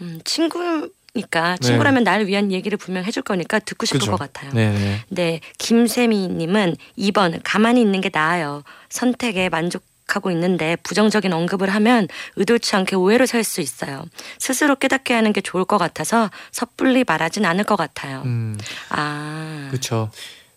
음, 0.00 0.20
친구 0.24 0.90
니까 1.16 1.56
네. 1.60 1.66
친구라면 1.66 2.04
나를 2.04 2.26
위한 2.26 2.52
얘기를 2.52 2.76
분명 2.78 3.04
해줄 3.04 3.22
거니까 3.22 3.58
듣고 3.58 3.86
싶을 3.86 4.00
그죠. 4.00 4.12
것 4.12 4.18
같아요. 4.18 4.50
네. 4.52 5.00
네, 5.08 5.40
김세미님은 5.58 6.76
2번 6.98 7.40
가만히 7.42 7.80
있는 7.80 8.00
게 8.00 8.10
나아요. 8.12 8.62
선택에 8.88 9.48
만족 9.48 9.84
하고 10.08 10.30
있는데 10.30 10.76
부정적인 10.84 11.32
언급을 11.32 11.68
하면 11.70 12.06
의도치 12.36 12.76
않게 12.76 12.94
오해로 12.94 13.26
살 13.26 13.42
수 13.42 13.60
있어요. 13.60 14.04
스스로 14.38 14.76
깨닫게 14.76 15.12
하는 15.14 15.32
게 15.32 15.40
좋을 15.40 15.64
것 15.64 15.78
같아서 15.78 16.30
섣불리 16.52 17.02
말하진 17.04 17.44
않을 17.44 17.64
것 17.64 17.74
같아요. 17.74 18.22
음, 18.24 18.56
아, 18.90 19.66
그렇죠. 19.70 20.10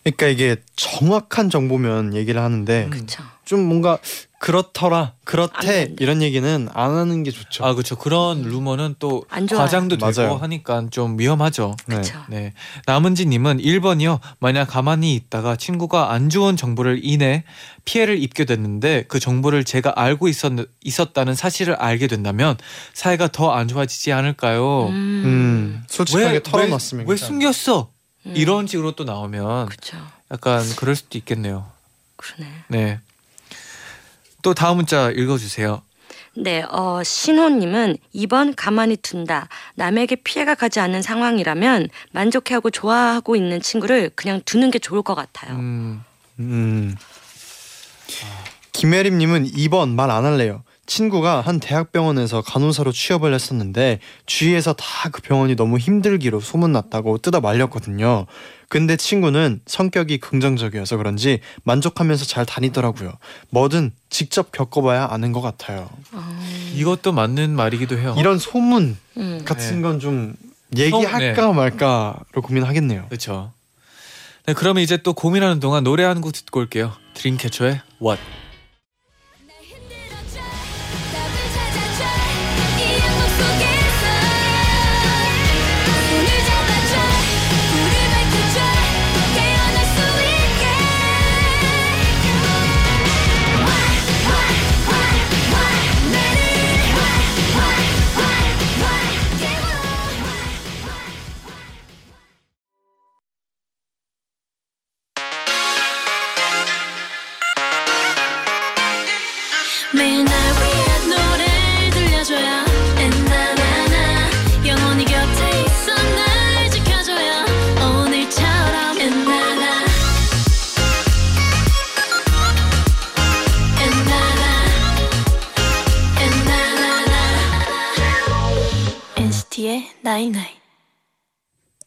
그러니까 0.04 0.28
이게 0.28 0.58
정확한 0.76 1.50
정보면 1.50 2.14
얘기를 2.14 2.42
하는데 2.42 2.86
음. 2.86 2.90
그렇죠. 2.92 3.24
좀 3.50 3.62
뭔가 3.66 3.98
그렇더라, 4.38 4.98
안 5.00 5.12
그렇대. 5.26 5.96
이런 6.00 6.22
얘기는 6.22 6.70
안 6.72 6.92
하는 6.96 7.24
게 7.24 7.32
좋죠. 7.32 7.66
아, 7.66 7.74
그렇죠. 7.74 7.96
그런 7.96 8.44
루머는 8.44 8.94
또. 9.00 9.26
과장도 9.28 9.98
되고 9.98 10.12
맞아요. 10.22 10.36
하니까 10.36 10.86
좀 10.92 11.18
위험하죠. 11.18 11.76
네. 11.88 11.96
그렇죠. 11.96 12.20
네. 12.30 12.54
남은지님은 12.86 13.58
1번이요. 13.58 14.20
만약 14.38 14.66
가만히 14.66 15.16
있다가 15.16 15.56
친구가 15.56 16.12
안 16.12 16.30
좋은 16.30 16.58
정보를 16.58 17.00
인해 17.04 17.44
피해를 17.86 18.22
입게 18.22 18.46
됐는데 18.46 19.06
그 19.08 19.20
정보를 19.20 19.64
제가 19.64 19.94
알고 19.96 20.28
있었, 20.28 20.52
있었다는 20.84 21.34
사실을 21.34 21.74
알게 21.74 22.06
된다면 22.06 22.56
사이가 22.94 23.30
더 23.30 23.50
안 23.52 23.68
좋아지지 23.68 24.12
않을까요? 24.14 24.90
음, 24.90 24.94
음, 25.26 25.84
솔직하게 25.90 26.44
털어놨으면 26.44 27.08
왜, 27.08 27.14
왜. 27.14 27.18
숨겼어? 27.18 27.90
음. 28.28 28.34
이런 28.36 28.68
식으로 28.68 28.92
또 28.92 29.06
나오면 29.06 29.66
그렇죠. 29.70 29.98
약간 30.32 30.64
그럴 30.76 30.96
수도 30.96 31.18
있겠네요. 31.18 31.66
그러네. 32.16 32.52
네. 32.68 33.00
또 34.42 34.54
다음 34.54 34.78
문자 34.78 35.10
읽어주세요. 35.12 35.82
네, 36.36 36.64
어, 36.70 37.02
신호님은 37.04 37.98
2번 38.16 38.54
가만히 38.56 38.96
둔다. 38.98 39.50
남에게 39.76 40.16
피해가 40.18 40.56
가지 40.56 40.80
않는 40.80 41.02
상황이라면 41.02 41.90
만족해하고 42.12 42.70
좋아하고 42.70 43.36
있는 43.36 43.62
친구를 43.62 44.12
그냥 44.16 44.42
두는 44.46 44.72
게 44.72 44.80
좋을 44.80 45.02
것 45.02 45.16
같아요. 45.16 45.56
음, 45.56 46.04
음. 46.40 46.96
김혜림님은 48.72 49.46
2번 49.52 49.90
말 49.90 50.10
안 50.10 50.26
할래요. 50.26 50.64
친구가 50.86 51.42
한 51.42 51.60
대학병원에서 51.60 52.42
간호사로 52.42 52.92
취업을 52.92 53.34
했었는데 53.34 54.00
주위에서 54.26 54.74
다 54.74 55.10
그 55.12 55.22
병원이 55.22 55.56
너무 55.56 55.78
힘들기로 55.78 56.40
소문났다고 56.40 57.20
뜯어 57.20 57.42
말렸거든요. 57.42 58.26
근데 58.70 58.96
친구는 58.96 59.62
성격이 59.66 60.20
긍정적이어서 60.20 60.98
그런지 60.98 61.40
만족하면서 61.64 62.26
잘 62.26 62.46
다니더라고요. 62.46 63.14
뭐든 63.50 63.92
직접 64.10 64.52
겪어봐야 64.52 65.08
아는 65.10 65.32
것 65.32 65.42
같아요. 65.42 65.90
이것도 66.76 67.12
맞는 67.12 67.56
말이기도 67.56 67.98
해요. 67.98 68.16
이런 68.20 68.38
소문 68.38 68.96
음. 69.18 69.42
같은 69.44 69.78
네. 69.78 69.82
건좀 69.82 70.36
얘기할까 70.78 71.52
말까로 71.52 72.42
고민하겠네요. 72.44 73.08
그렇죠. 73.08 73.52
네, 74.46 74.54
그러면 74.54 74.84
이제 74.84 74.98
또 74.98 75.14
고민하는 75.14 75.60
동안 75.60 75.84
노래 75.84 76.04
한 76.04 76.22
곡 76.22 76.32
듣고 76.34 76.60
올게요. 76.60 76.94
드림캐쳐의 77.16 77.82
What. 78.02 78.22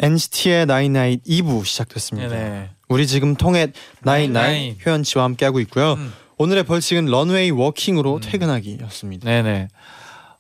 NCT의 0.03 0.67
나인나잇 0.67 1.23
2부 1.23 1.65
시작됐습니다. 1.65 2.29
네네. 2.29 2.71
우리 2.89 3.07
지금 3.07 3.37
통해 3.37 3.69
나인나잇. 4.03 4.85
효연 4.85 5.05
씨와 5.05 5.25
함께하고 5.25 5.61
있고요. 5.61 5.93
음. 5.95 6.13
오늘의 6.39 6.65
벌칙은 6.65 7.07
runway 7.07 7.51
walking으로 7.53 8.17
음. 8.17 8.21
퇴근하기였습니다. 8.21 9.25
네네. 9.25 9.69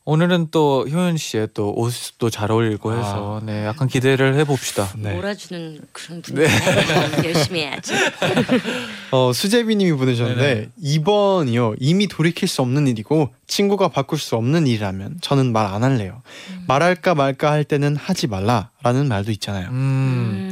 오늘은 0.05 0.49
또 0.51 0.85
효연 0.88 1.17
씨의 1.17 1.51
또 1.55 1.73
옷도 1.77 2.29
잘 2.29 2.51
어울리고 2.51 2.93
해서 2.93 3.41
네 3.45 3.65
약간 3.67 3.87
기대를 3.87 4.35
해봅시다. 4.35 4.88
네. 4.97 5.15
몰아주는 5.15 5.81
그런 5.93 6.23
분이네. 6.23 6.49
열심히 7.25 7.61
해야지. 7.61 7.93
어, 9.12 9.33
수제비님이 9.33 9.93
보내셨는데 9.97 10.71
2번이요. 10.83 11.77
이미 11.79 12.09
돌이킬 12.09 12.49
수 12.49 12.62
없는 12.62 12.88
일이고 12.88 13.33
친구가 13.47 13.88
바꿀 13.88 14.19
수 14.19 14.35
없는 14.35 14.67
일이라면 14.67 15.19
저는 15.21 15.53
말 15.53 15.73
안 15.73 15.85
할래요. 15.85 16.23
말할까 16.67 17.15
말까 17.15 17.53
할 17.53 17.62
때는 17.62 17.95
하지 17.97 18.27
말라라는 18.27 19.07
말도 19.09 19.31
있잖아요. 19.31 19.69
음. 19.69 19.75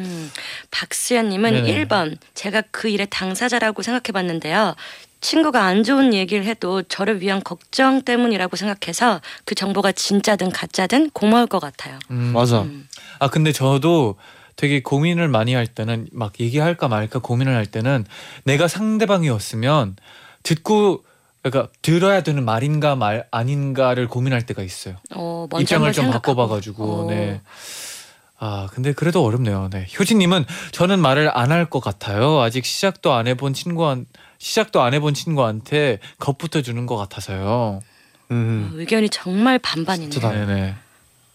음, 0.01 0.31
박수연님은 0.71 1.65
네네. 1.65 1.87
1번 1.87 2.17
제가 2.35 2.63
그 2.71 2.89
일의 2.89 3.09
당사자라고 3.11 3.83
생각해봤는데요. 3.83 4.77
친구가 5.20 5.62
안 5.64 5.83
좋은 5.85 6.14
얘기를 6.14 6.44
해도 6.44 6.83
저를 6.83 7.20
위한 7.20 7.42
걱정 7.42 8.02
때문이라고 8.02 8.56
생각해서 8.56 9.20
그 9.44 9.54
정보가 9.54 9.92
진짜든 9.92 10.50
가짜든 10.50 11.11
고마울 11.11 11.46
것 11.46 11.59
같아요. 11.61 11.98
음. 12.11 12.33
맞아. 12.35 12.62
음. 12.62 12.88
아 13.18 13.28
근데 13.28 13.52
저도 13.52 14.16
되게 14.56 14.83
고민을 14.83 15.28
많이 15.28 15.54
할 15.54 15.66
때는 15.66 16.09
막 16.12 16.38
얘기할까 16.40 16.88
말까 16.88 17.18
고민을 17.18 17.54
할 17.54 17.66
때는 17.66 18.04
내가 18.44 18.68
상대방이었으면 18.68 19.96
듣고 20.42 21.04
그러니까 21.42 21.72
들어야 21.80 22.22
되는 22.22 22.44
말인가 22.44 22.96
말 22.96 23.26
아닌가를 23.30 24.09
고민할 24.09 24.42
때가 24.42 24.62
있어요. 24.62 24.96
어, 25.14 25.46
먼저 25.50 25.62
입장을 25.62 25.90
좀 25.92 26.04
생각하고. 26.04 26.35
바꿔봐가지고 26.37 26.85
어. 26.85 27.11
네. 27.11 27.40
아 28.38 28.68
근데 28.72 28.92
그래도 28.92 29.22
어렵네요. 29.24 29.68
네. 29.70 29.87
효진님은 29.98 30.44
저는 30.72 30.98
말을 31.00 31.30
안 31.37 31.50
할 31.50 31.66
것 31.68 31.80
같아요. 31.80 32.40
아직 32.40 32.64
시작도 32.64 33.12
안 33.12 33.26
해본 33.26 33.52
친구한 33.54 34.06
시작도 34.40 34.83
안 34.83 34.94
해본 34.94 35.14
친구한테 35.14 36.00
겁부터 36.18 36.62
주는 36.62 36.87
것 36.87 36.96
같아서요. 36.96 37.83
음. 38.31 38.70
의견이 38.74 39.09
정말 39.11 39.59
반반이네요. 39.59 40.11
진짜 40.11 40.33
네네. 40.33 40.74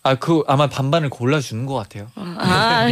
아 0.03 0.13
그 0.15 0.43
아마 0.47 0.67
반반을 0.67 1.09
골라 1.09 1.39
주는 1.39 1.65
것 1.65 1.73
같아요. 1.73 2.11
어, 2.15 2.35
아, 2.37 2.87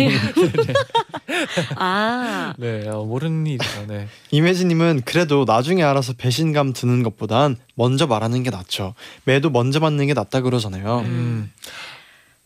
아, 1.76 2.54
네, 2.58 2.88
어, 2.88 3.04
모르는 3.04 3.46
일이죠. 3.46 3.86
네. 3.88 4.08
이매진님은 4.32 5.04
그래도 5.06 5.46
나중에 5.46 5.84
알아서 5.84 6.14
배신감 6.14 6.74
드는 6.74 7.04
것보단 7.04 7.58
먼저 7.76 8.08
말하는 8.08 8.42
게 8.42 8.50
낫죠. 8.50 8.96
매도 9.26 9.52
먼저 9.52 9.80
받는 9.80 10.08
게 10.08 10.16
낫다 10.16 10.42
그러잖아요. 10.42 11.02
음, 11.02 11.52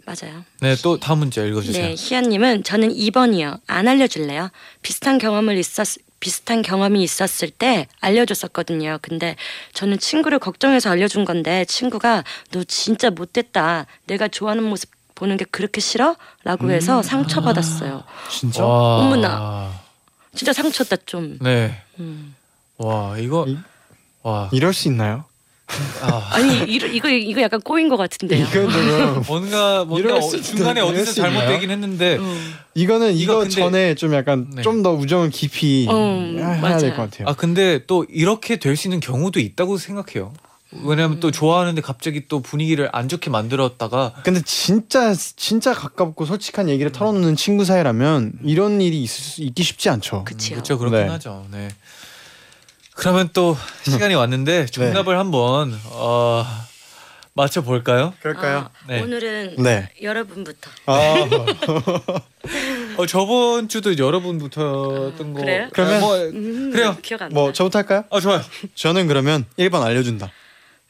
맞아요. 0.06 0.44
네, 0.60 0.76
또 0.84 1.00
다음 1.00 1.20
문제 1.20 1.48
읽어주세요. 1.48 1.86
네, 1.86 1.96
희연님은 1.98 2.64
저는 2.64 2.90
2번이요. 2.90 3.62
안 3.68 3.88
알려줄래요? 3.88 4.50
비슷한 4.82 5.18
경험을 5.18 5.58
있었 5.58 5.96
비슷한 6.20 6.62
경험이 6.62 7.04
있었을 7.04 7.50
때 7.50 7.88
알려줬었거든요. 8.02 9.00
근데 9.02 9.36
저는 9.74 10.00
친구를 10.00 10.40
걱정해서 10.40 10.90
알려준 10.90 11.26
건데 11.26 11.66
친구가 11.66 12.24
너 12.52 12.64
진짜 12.64 13.10
못됐다. 13.10 13.86
내가 14.08 14.28
좋아하는 14.28 14.64
모습 14.64 14.90
보는 15.16 15.38
게 15.38 15.46
그렇게 15.46 15.82
싫어? 15.82 16.16
라고 16.44 16.70
해서 16.72 17.02
상처받았어요. 17.02 18.04
진짜? 18.30 18.64
와. 18.66 18.98
어머나. 19.00 19.72
진짜 20.36 20.54
상처다 20.54 20.98
좀. 21.06 21.38
네. 21.42 21.82
음. 22.00 22.36
와, 22.78 23.18
이거 23.18 23.46
이- 23.48 23.58
와. 24.22 24.50
이럴 24.52 24.74
수 24.74 24.88
있나요? 24.88 25.26
아, 26.02 26.30
아니 26.32 26.64
이거 26.64 26.88
이거 26.88 27.10
이거 27.10 27.42
약간 27.42 27.60
꼬인 27.62 27.90
것 27.90 27.98
같은데요. 27.98 28.46
이거는 28.46 29.24
뭔가 29.28 29.84
뭔가 29.86 29.98
이럴 30.00 30.12
어, 30.18 30.22
수 30.22 30.42
중간에? 30.42 30.80
이럴 30.80 30.94
어디서 30.94 31.12
수 31.12 31.20
있나요? 31.20 31.34
잘못되긴 31.40 31.72
했는데 31.72 32.18
음. 32.18 32.54
이거는 32.74 33.14
이거 33.14 33.34
이거, 33.34 33.40
근데- 33.42 33.56
전에 33.56 33.96
좀 33.96 34.14
약간 34.14 34.50
네. 34.56 34.62
좀 34.62 34.82
더 34.84 34.92
우정을 34.94 35.30
깊이 35.32 35.88
음, 35.90 36.38
해야 36.38 36.62
맞아요. 36.62 36.80
될 36.80 36.96
것 36.96 37.10
같아요. 37.12 37.28
아 37.28 37.34
근데 37.34 37.84
또 37.88 38.06
이렇게 38.10 38.58
될 38.58 38.78
수 38.78 38.88
있는 38.88 39.00
경우도 39.00 39.40
있다고 39.40 39.78
생각해요. 39.78 40.34
왜냐면 40.84 41.20
또 41.22 41.32
좋아하는데 41.32 41.82
갑자기 41.82 42.28
또 42.28 42.42
분위기를 42.42 42.90
안 42.92 43.08
좋게 43.10 43.30
만들었다가 43.30 44.14
근데 44.24 44.42
진짜 44.46 45.14
진짜 45.16 45.74
가깝고 45.74 46.26
솔직한 46.26 46.68
얘기를 46.70 46.92
털어놓는 46.92 47.36
친구 47.38 47.64
사이라면 47.66 48.34
이런 48.44 48.82
일이 48.82 49.02
있을 49.02 49.24
수, 49.24 49.42
있기 49.44 49.64
쉽지 49.64 49.90
않죠. 49.90 50.24
그치요. 50.26 50.56
그렇죠 50.58 50.78
그렇긴 50.78 51.00
네. 51.00 51.08
하죠. 51.08 51.46
네. 51.52 51.70
그러면 52.98 53.30
또 53.34 53.56
시간이 53.84 54.16
왔는데 54.16 54.66
정답을 54.68 55.18
한번 55.20 55.80
어, 55.86 56.46
맞춰 57.34 57.62
볼까요? 57.62 58.14
그럴까요? 58.22 58.58
아, 58.58 58.70
네. 58.88 59.02
오늘은 59.02 59.56
네. 59.60 59.90
여러분부터. 60.02 60.70
아, 60.88 60.94
어, 62.98 63.06
저번 63.06 63.70
주도 63.70 63.96
여러분부터 63.98 65.10
했던 65.12 65.34
거. 65.34 65.42
그래요? 65.42 65.70
그러면- 65.74 66.00
뭐, 66.02 66.16
음, 66.18 66.72
그래요. 66.72 66.98
기억 67.04 67.22
안뭐 67.22 67.48
나. 67.48 67.54
저부터 67.54 67.78
할까요? 67.80 68.04
아 68.10 68.20
좋아요. 68.20 68.42
저는 68.74 69.08
그러면 69.08 69.46
1번 69.60 69.84
알려준다. 69.84 70.32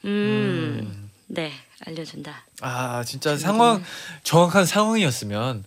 음. 0.06 1.10
네, 1.26 1.52
알려준다. 1.86 2.46
아 2.62 3.04
진짜 3.04 3.36
상황 3.36 3.84
정확한 4.22 4.64
상황이었으면 4.64 5.64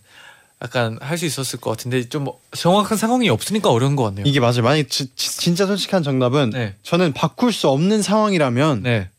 약간 0.62 0.96
할 1.00 1.18
수 1.18 1.26
있었을 1.26 1.60
것 1.60 1.70
같은데 1.70 2.08
좀 2.08 2.26
정확한 2.56 2.96
상황이 2.96 3.28
없으니까 3.28 3.70
어려운 3.70 3.96
것 3.96 4.04
같네요. 4.04 4.24
이게 4.26 4.38
맞아요. 4.40 4.62
만약 4.62 4.88
지, 4.88 5.06
지- 5.16 5.38
진짜 5.38 5.66
솔직한 5.66 6.02
정답은 6.02 6.50
네. 6.50 6.76
저는 6.82 7.12
바꿀 7.12 7.52
수 7.52 7.68
없는 7.68 8.00
상황이라면 8.02 8.82
네. 8.82 9.10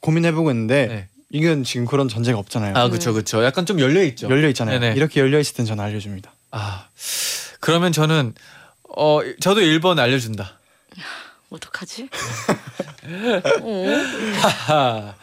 고민해보고 0.00 0.50
있는데 0.52 0.86
네. 0.86 1.08
이건 1.32 1.64
지금 1.64 1.86
그런 1.86 2.08
전제가 2.08 2.38
없잖아요. 2.38 2.74
아 2.76 2.88
그렇죠 2.88 3.12
그렇죠. 3.12 3.44
약간 3.44 3.66
좀 3.66 3.80
열려 3.80 4.02
있죠. 4.04 4.28
열려 4.30 4.48
있잖아요. 4.48 4.78
네네. 4.78 4.96
이렇게 4.96 5.20
열려 5.20 5.38
있을 5.40 5.54
땐 5.56 5.66
저는 5.66 5.82
알려줍니다. 5.82 6.32
아 6.52 6.86
그러면 7.60 7.92
저는 7.92 8.34
어 8.96 9.20
저도 9.40 9.60
1번 9.60 9.98
알려준다. 9.98 10.58
어떡하지? 11.50 12.08
어? 13.62 13.86
하하. 14.40 15.14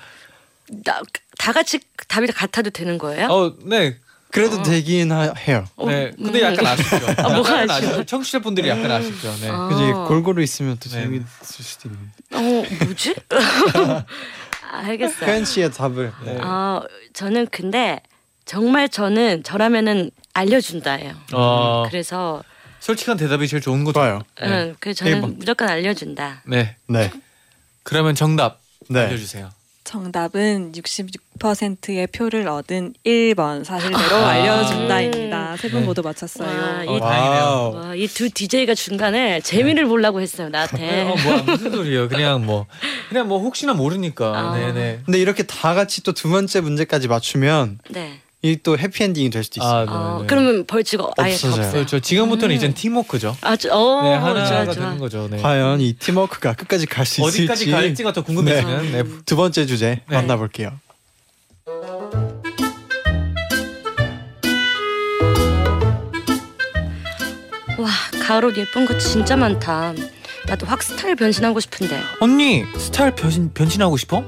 나, 0.83 1.01
다 1.37 1.53
같이 1.53 1.79
답이 2.09 2.27
같아도 2.27 2.69
되는 2.69 2.97
거예요? 2.97 3.27
어 3.27 3.55
네. 3.63 3.97
그래도 4.37 4.61
되긴 4.63 5.11
하, 5.11 5.33
해요. 5.33 5.65
어, 5.75 5.89
네. 5.89 6.11
근데 6.15 6.41
음. 6.41 6.53
약간 6.53 6.67
아쉽죠. 6.67 6.95
아, 7.17 7.29
뭐가 7.33 7.51
약간 7.53 7.69
아쉬워요? 7.71 7.95
아쉽죠. 7.95 8.03
청취자분들이 8.05 8.69
약간 8.69 8.91
아쉽죠. 8.91 9.35
네. 9.41 9.49
아. 9.49 9.67
그지 9.67 9.83
골고루 10.07 10.43
있으면 10.43 10.77
또 10.79 10.89
네. 10.89 11.01
재밌을 11.01 11.25
수도 11.65 11.89
있는데. 11.89 12.11
어, 12.33 12.85
뭐지? 12.85 13.15
알겠어요. 14.71 15.31
현 15.31 15.45
씨의 15.45 15.71
답을. 15.71 16.11
네. 16.25 16.37
아, 16.41 16.81
저는 17.13 17.47
근데 17.51 18.01
정말 18.45 18.89
저는 18.89 19.43
저라면은 19.43 20.11
알려준다예요. 20.33 21.13
어 21.33 21.85
그래서 21.89 22.43
솔직한 22.79 23.17
대답이 23.17 23.47
제일 23.47 23.61
좋은 23.61 23.83
거죠. 23.83 23.93
좋아요. 23.95 24.19
네. 24.39 24.47
응, 24.47 24.75
그 24.79 24.93
저는 24.93 25.13
1번. 25.13 25.37
무조건 25.39 25.69
알려준다. 25.69 26.43
네. 26.45 26.75
네. 26.87 27.11
그러면 27.83 28.13
정답 28.13 28.61
네. 28.89 29.01
알려주세요. 29.01 29.49
정답은 29.87 30.73
66%의 30.73 32.07
표를 32.07 32.45
얻은 32.49 32.93
1번 33.05 33.63
사실대로 33.63 34.17
아. 34.17 34.27
알려준다입니다. 34.31 35.55
세분 35.55 35.79
네. 35.79 35.85
모두 35.85 36.01
와, 36.03 36.09
맞췄어요. 36.09 36.83
이, 36.83 36.87
어, 36.89 36.99
다행이네요. 36.99 37.41
wow. 37.41 37.73
와, 37.75 37.95
이두 37.95 38.29
DJ가 38.29 38.75
중간에 38.75 39.39
재미를 39.39 39.85
보려고 39.87 40.19
했어요, 40.19 40.47
네, 40.47 40.51
나한테. 40.51 41.01
어, 41.03 41.15
뭐 41.23 41.41
무슨 41.43 41.71
소리예요? 41.71 42.09
그냥 42.09 42.45
뭐 42.45 42.65
그냥 43.07 43.29
뭐 43.29 43.39
혹시나 43.39 43.73
모르니까. 43.73 44.37
아. 44.37 44.55
네네. 44.57 45.01
근데 45.05 45.19
이렇게 45.19 45.43
다 45.43 45.73
같이 45.73 46.03
또 46.03 46.11
두 46.17 46.29
번째 46.29 46.59
문제까지 46.61 47.07
맞추면 47.07 47.79
네. 47.89 48.19
이 48.43 48.55
또 48.63 48.77
해피엔딩이 48.77 49.29
될 49.31 49.43
수도 49.43 49.61
있어요. 49.61 49.89
아, 49.89 49.91
어, 49.91 50.15
네네. 50.17 50.27
그러면 50.27 50.65
벌칙 50.67 51.01
아예 51.17 51.33
없어져요. 51.33 51.53
없어요. 51.55 51.71
그렇죠. 51.71 51.99
지금부터는 51.99 52.53
음. 52.53 52.55
이제 52.55 52.71
팀워크죠. 52.73 53.35
아, 53.41 53.55
저, 53.55 53.73
어, 53.75 54.03
네, 54.03 54.13
하나가 54.13 54.45
좋아, 54.45 54.65
좋아. 54.65 54.73
되는 54.73 54.97
거죠. 54.99 55.27
네. 55.29 55.37
과연 55.41 55.81
이 55.81 55.93
팀워크가 55.93 56.53
끝까지 56.53 56.85
갈 56.85 57.05
수 57.05 57.21
있을지 57.21 57.41
어디까지 57.43 57.71
갈지가 57.71 58.13
더 58.13 58.23
궁금해지는. 58.23 58.91
네. 58.91 59.03
두 59.25 59.35
번째 59.35 59.65
주제 59.65 60.01
네. 60.07 60.15
만나볼게요. 60.15 60.71
와, 67.77 67.89
가을 68.23 68.45
옷 68.45 68.57
예쁜 68.57 68.85
거 68.85 68.97
진짜 68.97 69.35
많다. 69.35 69.93
나도 70.47 70.65
확 70.65 70.81
스타일 70.81 71.15
변신하고 71.15 71.59
싶은데. 71.59 72.01
언니 72.21 72.63
스타일 72.77 73.11
변신 73.13 73.53
변신하고 73.53 73.97
싶어? 73.97 74.23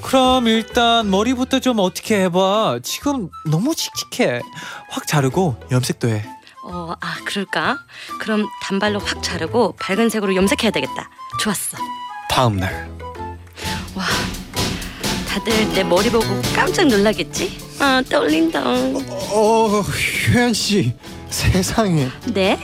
그럼 0.00 0.46
일단 0.46 1.10
머리부터 1.10 1.58
좀 1.58 1.80
어떻게 1.80 2.22
해봐. 2.22 2.78
지금 2.84 3.28
너무 3.50 3.74
칙칙해. 3.74 4.40
확 4.90 5.06
자르고 5.08 5.56
염색도 5.72 6.08
해. 6.08 6.24
어, 6.64 6.94
아, 7.00 7.16
그럴까? 7.24 7.78
그럼 8.20 8.46
단발로 8.62 9.00
확 9.00 9.22
자르고 9.22 9.74
밝은 9.80 10.08
색으로 10.08 10.34
염색해야 10.36 10.70
되겠다. 10.70 11.10
좋았어. 11.40 11.76
다음 12.30 12.56
날. 12.58 12.88
와, 13.94 14.04
다들 15.28 15.72
내 15.74 15.82
머리 15.82 16.10
보고 16.10 16.24
깜짝 16.54 16.86
놀라겠지? 16.86 17.58
아, 17.80 18.02
떨린다. 18.08 18.62
어, 18.64 19.82
효연 20.32 20.52
씨 20.54 20.94
세상에 21.30 22.08
네? 22.26 22.58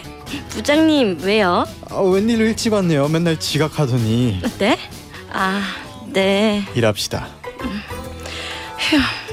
부장님, 0.50 1.18
왜요? 1.22 1.66
아, 1.90 1.96
웬일로 2.00 2.44
일찍 2.44 2.72
왔네요. 2.72 3.08
맨날 3.08 3.38
지각하더니 3.38 4.40
네? 4.58 4.78
아, 5.32 5.62
네. 6.06 6.64
일합시다. 6.74 7.28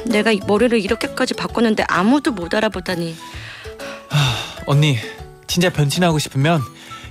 내가 0.05 0.31
이 0.31 0.39
머리를 0.47 0.79
이렇게까지 0.79 1.33
바꿨는데 1.33 1.83
아무도 1.87 2.31
못 2.31 2.53
알아보다니. 2.53 3.15
언니 4.65 4.97
진짜 5.47 5.69
변신하고 5.71 6.19
싶으면 6.19 6.61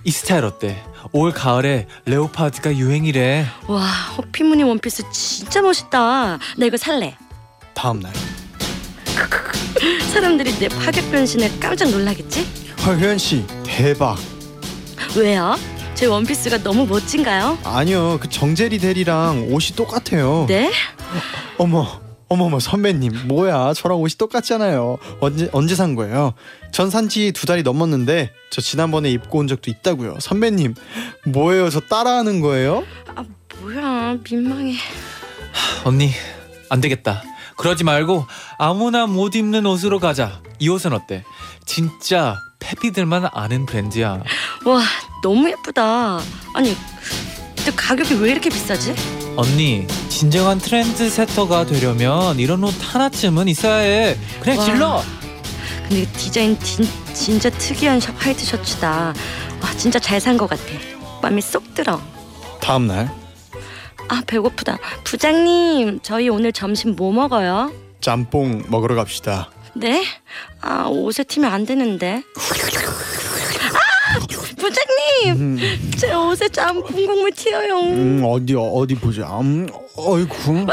이 0.05 0.11
스타일 0.11 0.45
어때? 0.45 0.83
올 1.13 1.33
가을에 1.33 1.87
레오파드가 2.07 2.77
유행이래. 2.77 3.47
와, 3.67 3.85
호피무늬 4.17 4.63
원피스 4.63 5.11
진짜 5.13 5.61
멋있다. 5.63 6.39
나 6.57 6.67
이거 6.67 6.77
살래. 6.77 7.17
다음 7.75 8.01
날. 8.01 8.13
사람들이 10.13 10.59
내 10.59 10.69
파격 10.69 11.11
변신에 11.11 11.59
깜짝 11.61 11.91
놀라겠지? 11.91 12.68
아, 12.89 12.93
효연 12.93 13.19
씨 13.19 13.45
대박. 13.65 14.17
왜요? 15.15 15.57
제 15.95 16.07
원피스가 16.07 16.63
너무 16.63 16.87
멋진가요? 16.87 17.59
아니요, 17.63 18.17
그 18.19 18.31
정재리 18.31 18.79
대리랑 18.79 19.49
옷이 19.53 19.77
똑같아요. 19.77 20.47
네? 20.49 20.73
어머, 21.59 22.01
어머머 22.31 22.59
선배님, 22.59 23.27
뭐야? 23.27 23.75
저랑 23.75 24.01
옷이 24.01 24.15
똑같잖아요. 24.17 24.97
언제 25.21 25.51
언제 25.53 25.75
산 25.75 25.97
거예요? 25.97 26.33
전 26.73 26.89
산지 26.89 27.31
두 27.33 27.45
달이 27.45 27.63
넘었는데 27.63 28.33
저 28.49 28.63
지난번에 28.63 29.11
입고 29.11 29.41
온 29.41 29.49
적도 29.49 29.71
있다고요. 29.71 30.17
선배님, 30.21 30.75
뭐예요? 31.27 31.69
저 31.69 31.81
따라하는 31.81 32.41
거예요? 32.41 32.85
아, 33.15 33.23
뭐야. 33.61 34.17
민망해. 34.25 34.77
언니 35.85 36.11
안 36.71 36.81
되겠다. 36.81 37.23
그러지 37.59 37.85
말고 37.85 38.25
아무나 38.57 39.07
못 39.07 39.37
입는 39.37 39.67
옷으로 39.67 39.99
가자. 39.99 40.41
이 40.59 40.71
옷은 40.71 40.95
어때? 40.95 41.23
진짜 41.67 42.39
페피들만 42.59 43.29
아는 43.33 43.67
브랜드야. 43.67 44.23
와, 44.65 44.83
너무 45.23 45.49
예쁘다. 45.51 46.21
아니, 46.55 46.77
근데 47.57 47.71
가격이 47.75 48.15
왜 48.15 48.31
이렇게 48.33 48.51
비싸지? 48.51 48.95
언니 49.37 49.87
진정한 50.09 50.59
트렌드 50.59 51.09
세터가 51.09 51.67
되려면 51.67 52.39
이런 52.39 52.65
옷 52.65 52.75
하나쯤은 52.81 53.49
있어야 53.49 53.77
해. 53.77 54.19
그냥 54.41 54.59
와. 54.59 54.65
질러. 54.65 55.03
근데 55.83 56.03
이 56.03 56.07
디자인 56.07 56.59
진, 56.61 56.87
진짜 57.15 57.49
특이한 57.51 58.01
셔, 58.01 58.13
화이트 58.17 58.45
셔츠다. 58.45 59.15
와, 59.63 59.71
진짜 59.77 59.99
잘 59.99 60.21
산 60.21 60.37
것 60.37 60.49
같아. 60.49 60.63
맘이 61.23 61.41
쏙 61.41 61.75
들어. 61.75 62.01
다음 62.61 62.87
날 62.87 63.11
아, 64.09 64.23
배고프다. 64.27 64.79
부장님, 65.05 66.01
저희 66.03 66.29
오늘 66.29 66.53
점심 66.53 66.97
뭐 66.97 67.13
먹어요? 67.13 67.71
짬뽕 68.01 68.63
먹으러 68.69 68.95
갑시다. 68.95 69.51
네? 69.79 70.05
아, 70.61 70.87
옷에 70.89 71.23
튀면 71.25 71.53
안 71.53 71.65
되는데. 71.67 72.23
선생님, 74.61 75.59
제 75.97 76.13
옷에 76.13 76.49
짬뽕 76.49 77.07
국물 77.07 77.31
튀어요. 77.33 77.79
음 77.81 78.23
어디 78.27 78.55
어디 78.55 78.95
보자. 78.97 79.39
음 79.41 79.69
어이구. 79.97 80.67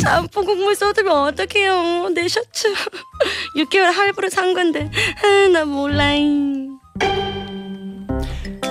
짬뽕 0.00 0.44
국물 0.44 0.74
쏟으면 0.76 1.12
어떡해요. 1.12 2.08
내 2.14 2.28
셔츠 2.28 2.72
6개월 3.56 3.92
할부로 3.92 4.28
산 4.30 4.54
건데 4.54 4.90
아, 5.22 5.48
나 5.48 5.64
몰라잉. 5.64 6.78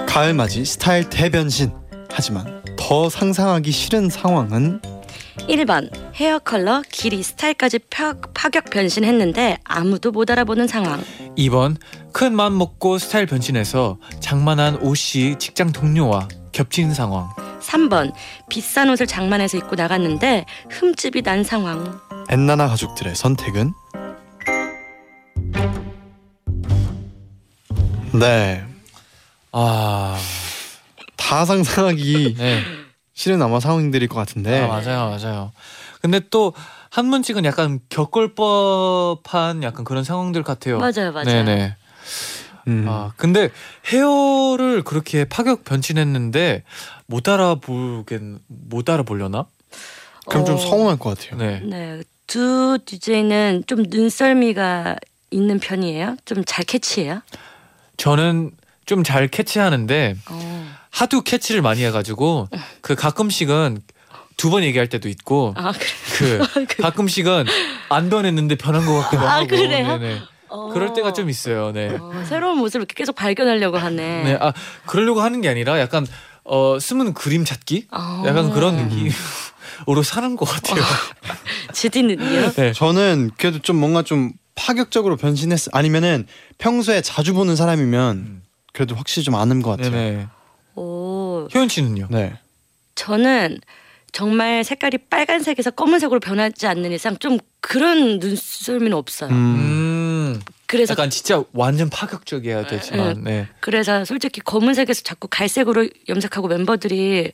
가을맞이 0.08 0.64
스타일 0.66 1.10
대변신. 1.10 1.72
하지만 2.10 2.64
더 2.78 3.10
상상하기 3.10 3.70
싫은 3.72 4.10
상황은 4.10 4.82
1번 5.40 5.90
헤어 6.16 6.40
컬러, 6.40 6.82
길이, 6.90 7.22
스타일까지 7.22 7.80
파, 7.90 8.14
파격 8.34 8.66
변신했는데 8.66 9.60
아무도 9.64 10.12
못 10.12 10.30
알아보는 10.32 10.68
상황. 10.68 11.04
2번 11.38 11.76
큰 12.14 12.34
맘 12.34 12.58
먹고 12.58 12.98
스타일 12.98 13.26
변신해서 13.26 14.00
장만한 14.22 14.78
옷이 14.78 15.38
직장 15.38 15.72
동료와 15.72 16.28
겹치는 16.54 16.94
상황 16.94 17.28
3번 17.62 18.14
비싼 18.50 18.90
옷을 18.90 19.06
장만해서 19.06 19.58
입고 19.58 19.76
나갔는데 19.76 20.46
흠집이 20.70 21.24
난 21.24 21.44
상황. 21.44 22.00
엔나나 22.30 22.68
가족들의 22.68 23.14
선택은 23.16 23.74
네. 28.14 28.64
아... 29.52 30.18
다 31.18 31.44
상상하기 31.44 32.36
네 32.38 32.62
싫은 33.16 33.42
아마 33.42 33.60
상황들일 33.60 34.08
것 34.08 34.16
같은데 34.16 34.62
아, 34.62 34.68
맞아요 34.68 35.10
맞아요 35.10 35.52
근데 36.02 36.20
또 36.30 36.54
한문직은 36.92 37.44
약간 37.46 37.80
겪을 37.90 38.36
법한 38.36 39.64
약간 39.64 39.84
그런 39.84 40.04
상황들 40.04 40.44
같아요 40.44 40.78
맞아요, 40.78 41.12
맞아요. 41.12 41.26
네네 41.26 41.76
음. 42.68 42.86
아 42.88 43.12
근데 43.16 43.50
헤어를 43.88 44.84
그렇게 44.84 45.26
파격 45.26 45.64
변신했는데 45.64 46.64
못 47.06 47.28
알아보겠 47.30 48.22
못 48.48 48.90
알아보려나? 48.90 49.46
그럼 50.28 50.46
좀 50.46 50.56
어, 50.56 50.58
서운할 50.58 50.98
것 50.98 51.16
같아요. 51.16 51.38
네. 51.38 51.60
네, 51.64 52.02
두 52.26 52.80
DJ는 52.84 53.66
좀 53.68 53.84
눈썰미가 53.88 54.96
있는 55.30 55.60
편이에요. 55.60 56.18
좀 56.26 56.44
잘 56.46 56.66
캐치해요. 56.66 57.22
저는 57.98 58.52
좀 58.88 59.04
잘 59.04 59.28
캐치하는데 59.28 60.16
어. 60.32 60.68
하도 60.96 61.22
캐치를 61.22 61.62
많이 61.62 61.84
해가지고 61.84 62.48
그 62.82 62.96
가끔씩은 62.96 63.82
두 64.38 64.50
번 64.50 64.64
얘기할 64.64 64.88
때도 64.88 65.08
있고 65.10 65.54
아 65.58 65.72
그래. 66.18 66.40
그 66.68 66.76
가끔씩은 66.82 67.46
안 67.90 68.10
변했는데 68.10 68.56
변한 68.56 68.86
것 68.86 69.00
같기도 69.02 69.22
아, 69.28 69.36
하고 69.36 69.48
그래요? 69.48 69.98
네네. 69.98 70.22
어. 70.50 70.70
그럴 70.74 70.94
때가 70.94 71.14
좀 71.14 71.30
있어요. 71.30 71.72
네. 71.72 71.98
어, 72.00 72.24
새로운 72.28 72.58
모습을 72.60 72.86
계속 72.86 73.16
발견하려고 73.16 73.78
하네. 73.78 74.24
네. 74.24 74.38
아 74.40 74.54
그러려고 74.86 75.22
하는 75.22 75.42
게 75.42 75.50
아니라 75.50 75.80
약간 75.80 76.06
어 76.44 76.78
숨은 76.80 77.14
그림 77.14 77.44
찾기 77.46 77.88
어. 77.92 78.24
약간 78.26 78.52
그런 78.52 78.76
느낌으로 78.78 80.04
사는 80.04 80.36
것 80.36 80.46
같아요. 80.46 80.82
지디는요? 81.74 82.52
네. 82.54 82.74
저는 82.74 83.32
그래도 83.38 83.60
좀 83.60 83.78
뭔가 83.78 84.02
좀 84.04 84.32
파격적으로 84.56 85.18
변신했 85.18 85.68
아니면은 85.74 86.28
평소에 86.58 87.02
자주 87.02 87.34
보는 87.34 87.56
사람이면 87.56 88.42
그래도 88.74 88.96
확실히 88.96 89.24
좀 89.24 89.36
아는 89.36 89.62
것 89.62 89.72
같아요. 89.72 89.92
네네. 89.92 90.28
오, 91.46 91.50
효연 91.54 91.70
씨는요? 91.70 92.08
네. 92.10 92.34
저는 92.96 93.60
정말 94.12 94.64
색깔이 94.64 94.98
빨간색에서 95.10 95.72
검은색으로 95.72 96.20
변하지 96.22 96.68
않는 96.68 96.92
이상 96.94 97.18
좀 97.18 97.38
그런 97.60 98.20
눈썰미는 98.20 98.94
없어요. 98.94 99.30
음. 99.30 99.36
음. 99.36 100.42
그래서 100.68 100.94
약간 100.94 101.10
진짜 101.10 101.44
완전 101.54 101.90
파격적이어야 101.90 102.66
되지만 102.68 103.24
네. 103.24 103.48
그래서 103.60 104.04
솔직히 104.06 104.42
검은색에서 104.42 105.04
자꾸 105.04 105.28
갈색으로 105.30 105.88
염색하고 106.10 106.48
멤버들이 106.48 107.34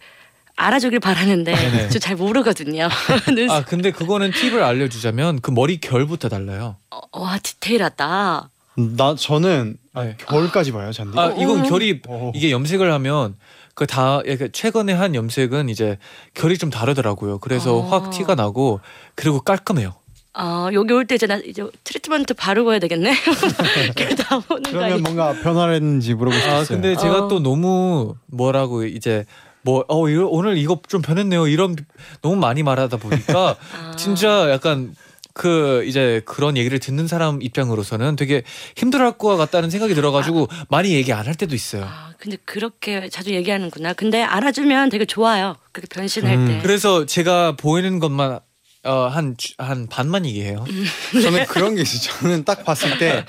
알아주길 0.55 0.99
바라는데 0.99 1.53
네네. 1.55 1.89
저잘 1.89 2.15
모르거든요. 2.15 2.89
눈... 3.33 3.49
아 3.49 3.63
근데 3.63 3.91
그거는 3.91 4.31
팁을 4.31 4.61
알려주자면 4.61 5.41
그 5.41 5.51
머리 5.51 5.79
결부터 5.79 6.29
달라요. 6.29 6.77
와 7.11 7.37
디테일하다. 7.41 8.49
나 8.75 9.15
저는 9.15 9.77
아, 9.93 10.03
네. 10.03 10.15
겨울까지 10.17 10.71
봐요, 10.71 10.91
잔디. 10.91 11.17
아 11.17 11.27
이건 11.37 11.63
결이 11.63 12.01
어. 12.07 12.31
이게 12.35 12.51
염색을 12.51 12.91
하면 12.91 13.35
그다 13.85 14.21
최근에 14.51 14.93
한 14.93 15.15
염색은 15.15 15.69
이제 15.69 15.97
결이 16.35 16.59
좀 16.59 16.69
다르더라고요. 16.69 17.39
그래서 17.39 17.81
아. 17.83 17.89
확 17.89 18.11
티가 18.11 18.35
나고 18.35 18.79
그리고 19.15 19.41
깔끔해요. 19.41 19.95
아 20.33 20.69
여기 20.73 20.93
올 20.93 21.05
때 21.07 21.15
이제 21.15 21.25
나 21.25 21.37
이제 21.37 21.65
트리트먼트 21.83 22.35
바르고 22.35 22.69
와야 22.69 22.79
되겠네. 22.79 23.11
거 24.47 24.59
그러면 24.63 24.83
아니? 24.93 25.01
뭔가 25.01 25.33
변화를 25.33 25.73
했는지 25.75 26.13
물어보고 26.13 26.39
싶어요. 26.39 26.59
아 26.59 26.63
근데 26.63 26.95
제가 26.95 27.25
어. 27.25 27.27
또 27.27 27.39
너무 27.39 28.15
뭐라고 28.27 28.83
이제 28.85 29.25
뭐 29.63 29.83
어 29.87 29.97
오늘 29.97 30.57
이거 30.57 30.79
좀 30.87 31.01
변했네요. 31.01 31.47
이런 31.47 31.75
너무 32.21 32.35
많이 32.35 32.61
말하다 32.63 32.97
보니까 32.97 33.55
아. 33.83 33.95
진짜 33.97 34.49
약간 34.51 34.93
그 35.33 35.83
이제 35.85 36.21
그런 36.25 36.57
얘기를 36.57 36.79
듣는 36.79 37.07
사람 37.07 37.41
입장으로서는 37.41 38.15
되게 38.15 38.43
힘들어할 38.75 39.17
것 39.17 39.37
같다는 39.37 39.69
생각이 39.69 39.93
들어가지고 39.95 40.47
많이 40.69 40.91
얘기 40.93 41.13
안 41.13 41.25
할 41.27 41.35
때도 41.35 41.53
있어요. 41.55 41.85
아 41.85 42.13
근데 42.17 42.37
그렇게 42.45 43.07
자주 43.09 43.31
얘기하는구나. 43.33 43.93
근데 43.93 44.21
알아주면 44.23 44.89
되게 44.89 45.05
좋아요. 45.05 45.55
그렇게 45.71 45.87
변신할 45.93 46.35
음. 46.37 46.47
때. 46.47 46.59
그래서 46.61 47.05
제가 47.05 47.55
보이는 47.55 47.99
것만 47.99 48.39
어, 48.83 48.91
한, 49.07 49.35
주- 49.37 49.53
한 49.59 49.87
반만 49.87 50.25
얘기해요. 50.25 50.65
저는 51.13 51.45
그런 51.45 51.75
게 51.75 51.83
있어요. 51.83 52.17
저는 52.19 52.43
딱 52.45 52.63
봤을 52.65 52.97
때 52.97 53.23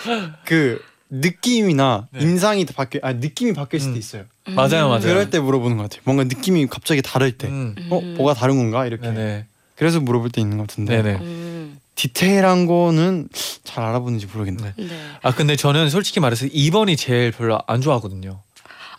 그 0.46 0.80
느낌이나 1.10 2.08
네. 2.10 2.20
인상이 2.20 2.64
바뀌 2.64 2.98
아 3.02 3.12
느낌이 3.12 3.52
바뀔 3.52 3.80
수도 3.80 3.92
음. 3.92 3.98
있어요. 3.98 4.24
맞아요, 4.46 4.88
맞아요. 4.88 5.00
그럴 5.02 5.28
때 5.30 5.38
물어보는 5.40 5.76
것 5.76 5.82
같아요. 5.84 6.00
뭔가 6.04 6.24
느낌이 6.24 6.66
갑자기 6.68 7.02
다를 7.02 7.32
때. 7.32 7.48
음. 7.48 7.74
어, 7.90 8.00
뭐가 8.00 8.32
다른 8.34 8.56
건가 8.56 8.86
이렇게. 8.86 9.08
네네. 9.08 9.46
그래서 9.76 10.00
물어볼 10.00 10.30
때 10.30 10.40
있는 10.40 10.56
것 10.56 10.66
같은데. 10.68 11.02
네네. 11.02 11.61
음, 11.92 11.94
디테일한 11.94 12.66
거는 12.66 13.28
잘 13.64 13.84
알아보는지 13.84 14.26
모르겠네. 14.26 14.74
네. 14.76 14.84
네. 14.84 15.10
아, 15.22 15.32
근데 15.34 15.56
저는 15.56 15.90
솔직히 15.90 16.20
말해서 16.20 16.46
2번이 16.46 16.96
제일 16.98 17.30
별로 17.32 17.60
안 17.66 17.80
좋아하거든요. 17.80 18.42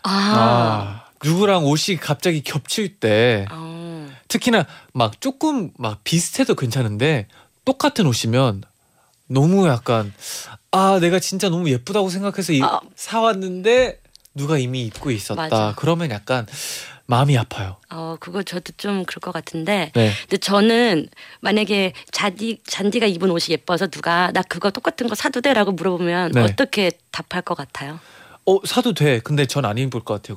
아. 0.02 0.10
아, 0.10 1.04
누구랑 1.24 1.64
옷이 1.64 1.96
갑자기 1.96 2.42
겹칠 2.42 2.96
때 3.00 3.46
어. 3.50 4.08
특히나 4.28 4.66
막 4.92 5.20
조금 5.20 5.70
막 5.78 6.04
비슷해도 6.04 6.54
괜찮은데 6.54 7.28
똑같은 7.64 8.06
옷이면 8.06 8.62
너무 9.26 9.66
약간 9.68 10.12
아 10.70 10.98
내가 11.00 11.18
진짜 11.20 11.48
너무 11.48 11.70
예쁘다고 11.70 12.10
생각해서 12.10 12.52
이- 12.52 12.62
아. 12.62 12.80
사왔는데 12.94 14.00
누가 14.34 14.58
이미 14.58 14.82
입고 14.82 15.10
있었다 15.10 15.40
맞아. 15.40 15.72
그러면 15.76 16.10
약간 16.10 16.46
마음이 17.06 17.36
아파요 17.36 17.76
어, 17.90 18.16
그거 18.18 18.42
저도 18.42 18.72
좀 18.78 19.04
그럴 19.04 19.20
것 19.20 19.30
같은데. 19.32 19.90
네 19.94 20.12
근데 20.22 20.36
저는 20.38 21.08
만약에 21.40 21.92
잔디 22.10 22.58
잔디가 22.66 23.06
입은 23.06 23.30
옷이 23.30 23.52
예뻐서 23.52 23.86
누가 23.88 24.30
나 24.32 24.42
그거 24.42 24.70
똑같은 24.70 25.08
거 25.08 25.14
사도 25.14 25.40
돼라고 25.40 25.72
물어보면 25.72 26.32
네. 26.32 26.40
어떻게 26.42 26.90
답할 27.10 27.42
것 27.42 27.54
같아요? 27.56 28.00
어 28.46 28.58
사도 28.66 28.92
돼 28.94 29.20
근데 29.20 29.46
전 29.46 29.64
안 29.64 29.78
입을 29.78 30.00
것 30.00 30.22
같아요 30.22 30.36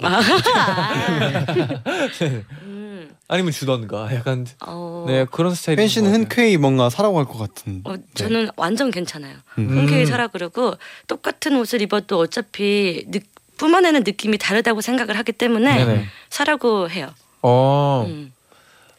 음, 2.63 3.15
아니면 3.27 3.51
주던가 3.51 4.13
약간 4.15 4.45
어, 4.65 5.05
네 5.07 5.25
그런 5.31 5.53
스타일인 5.55 5.77
팬 5.83 5.87
씨는. 5.87 6.13
흔쾌히 6.13 6.57
뭔가 6.57 6.89
사라고 6.89 7.17
할 7.19 7.25
것 7.25 7.37
같은. 7.37 7.81
어, 7.85 7.95
저는 8.13 8.49
완전 8.55 8.91
괜찮아요. 8.91 9.35
음. 9.57 9.69
흔쾌히 9.69 10.01
음. 10.01 10.05
사라 10.05 10.27
그러고 10.27 10.75
똑같은 11.07 11.57
옷을 11.57 11.81
입어도 11.81 12.17
어차피 12.19 13.03
느, 13.07 13.19
뿜어내는 13.57 14.03
느낌이 14.03 14.37
다르다고 14.37 14.81
생각을 14.81 15.17
하기 15.17 15.31
때문에 15.33 15.85
네네. 15.85 16.05
사라고 16.29 16.89
해요. 16.89 17.13
어. 17.41 18.05
음. 18.07 18.31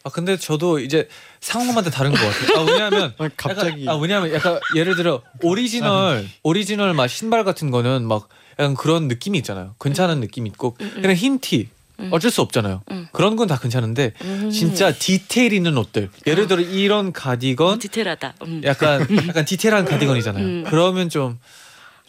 아 0.03 0.09
근데 0.09 0.37
저도 0.37 0.79
이제 0.79 1.09
상황마다 1.41 1.89
다른 1.89 2.11
것 2.11 2.17
같아요. 2.19 2.57
아 2.57 2.61
왜냐하면 2.71 3.13
아, 3.19 3.29
갑자기. 3.35 3.85
약간, 3.85 3.95
아 3.95 3.99
왜냐하면 3.99 4.33
약간 4.33 4.59
예를 4.75 4.95
들어 4.95 5.21
오리지널 5.43 6.25
오리지널 6.43 6.93
막 6.93 7.07
신발 7.07 7.43
같은 7.43 7.69
거는 7.69 8.07
막 8.07 8.29
약간 8.59 8.75
그런 8.75 9.07
느낌이 9.07 9.37
있잖아요. 9.39 9.75
괜찮은 9.79 10.21
느낌 10.21 10.45
이 10.45 10.49
있고 10.49 10.75
그냥 10.95 11.13
흰 11.15 11.39
티 11.39 11.67
어쩔 12.11 12.31
수 12.31 12.39
없잖아요. 12.41 12.81
음. 12.91 13.07
그런 13.11 13.35
건 13.35 13.47
다 13.49 13.57
괜찮은데 13.59 14.13
음. 14.21 14.49
진짜 14.51 14.93
디테일 14.93 15.51
있는 15.51 15.77
옷들 15.77 16.09
예를 16.27 16.47
들어 16.47 16.61
이런 16.61 17.07
어, 17.07 17.11
가디건 17.13 17.79
디테일하다. 17.79 18.35
음. 18.43 18.61
약간 18.63 19.05
약간 19.27 19.43
디테일한 19.43 19.83
가디건이잖아요. 19.83 20.45
음. 20.45 20.63
그러면 20.67 21.09
좀 21.09 21.37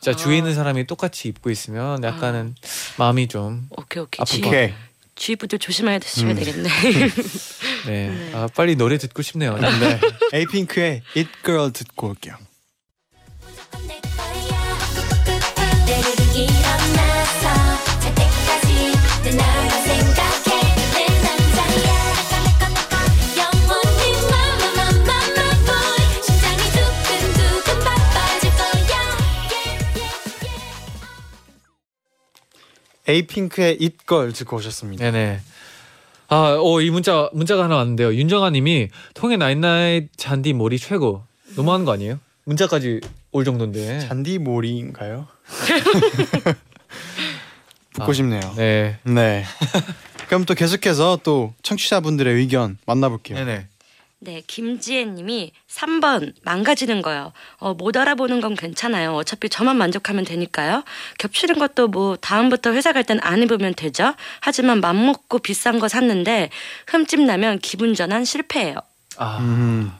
진짜 0.00 0.16
주위에 0.16 0.36
아. 0.36 0.38
있는 0.38 0.54
사람이 0.54 0.86
똑같이 0.86 1.28
입고 1.28 1.50
있으면 1.50 2.02
약간은 2.02 2.54
마음이 2.98 3.28
좀 3.28 3.68
오케이 3.70 4.02
오케이. 4.02 4.24
주, 4.24 4.40
것 4.40 4.48
오케이. 4.48 4.72
주위 5.14 5.36
분들 5.36 5.58
조심하셔야 5.58 6.30
음. 6.30 6.34
되겠네. 6.34 6.68
네. 7.86 8.30
아, 8.34 8.48
빨리 8.54 8.76
노래 8.76 8.96
듣고 8.96 9.20
싶네요. 9.22 9.58
네. 9.58 9.68
에이핑크의 10.32 11.02
It 11.16 11.30
Girl 11.44 11.72
듣고 11.72 12.08
올게요. 12.08 12.34
에이핑크의 33.10 33.78
It 33.80 33.98
Girl 33.98 34.32
듣고 34.32 34.56
오셨습니다. 34.56 35.04
네네. 35.10 35.40
아, 36.28 36.56
어, 36.60 36.80
이 36.80 36.90
문자 36.90 37.28
문자가 37.32 37.64
하나 37.64 37.76
왔는데요. 37.76 38.14
윤정아님이 38.14 38.88
통했 39.14 39.36
night 39.36 39.73
night 39.73 40.10
쟌디 40.16 40.52
몰이 40.52 40.78
최고. 40.78 41.24
너무한 41.56 41.84
거 41.84 41.92
아니에요? 41.92 42.20
문자까지 42.44 43.00
올 43.32 43.44
정도인데. 43.44 44.00
쟌디 44.00 44.38
몰이인가요? 44.38 45.26
붙고 47.94 48.10
아, 48.10 48.12
싶네요. 48.12 48.40
네. 48.56 48.98
네. 49.04 49.44
그럼 50.28 50.44
또 50.44 50.54
계속해서 50.54 51.18
또 51.24 51.52
청취자분들의 51.62 52.32
의견 52.34 52.78
만나볼게요. 52.86 53.36
네네. 53.38 53.66
네, 54.22 54.42
김지혜님이 54.46 55.52
3번 55.66 56.34
망가지는 56.42 57.00
거요. 57.00 57.32
어, 57.56 57.72
못 57.72 57.96
알아보는 57.96 58.42
건 58.42 58.54
괜찮아요. 58.54 59.14
어차피 59.14 59.48
저만 59.48 59.78
만족하면 59.78 60.26
되니까요. 60.26 60.84
겹치는 61.18 61.58
것도 61.58 61.88
뭐 61.88 62.16
다음부터 62.16 62.72
회사 62.72 62.92
갈 62.92 63.04
땐 63.04 63.18
안 63.22 63.42
입으면 63.42 63.72
되죠. 63.74 64.14
하지만 64.40 64.80
맘 64.80 65.06
먹고 65.06 65.38
비싼 65.38 65.78
거 65.78 65.88
샀는데 65.88 66.50
흠집 66.86 67.20
나면 67.22 67.60
기분 67.60 67.94
전환 67.94 68.26
실패예요. 68.26 68.76
아, 69.16 69.38
음, 69.38 69.90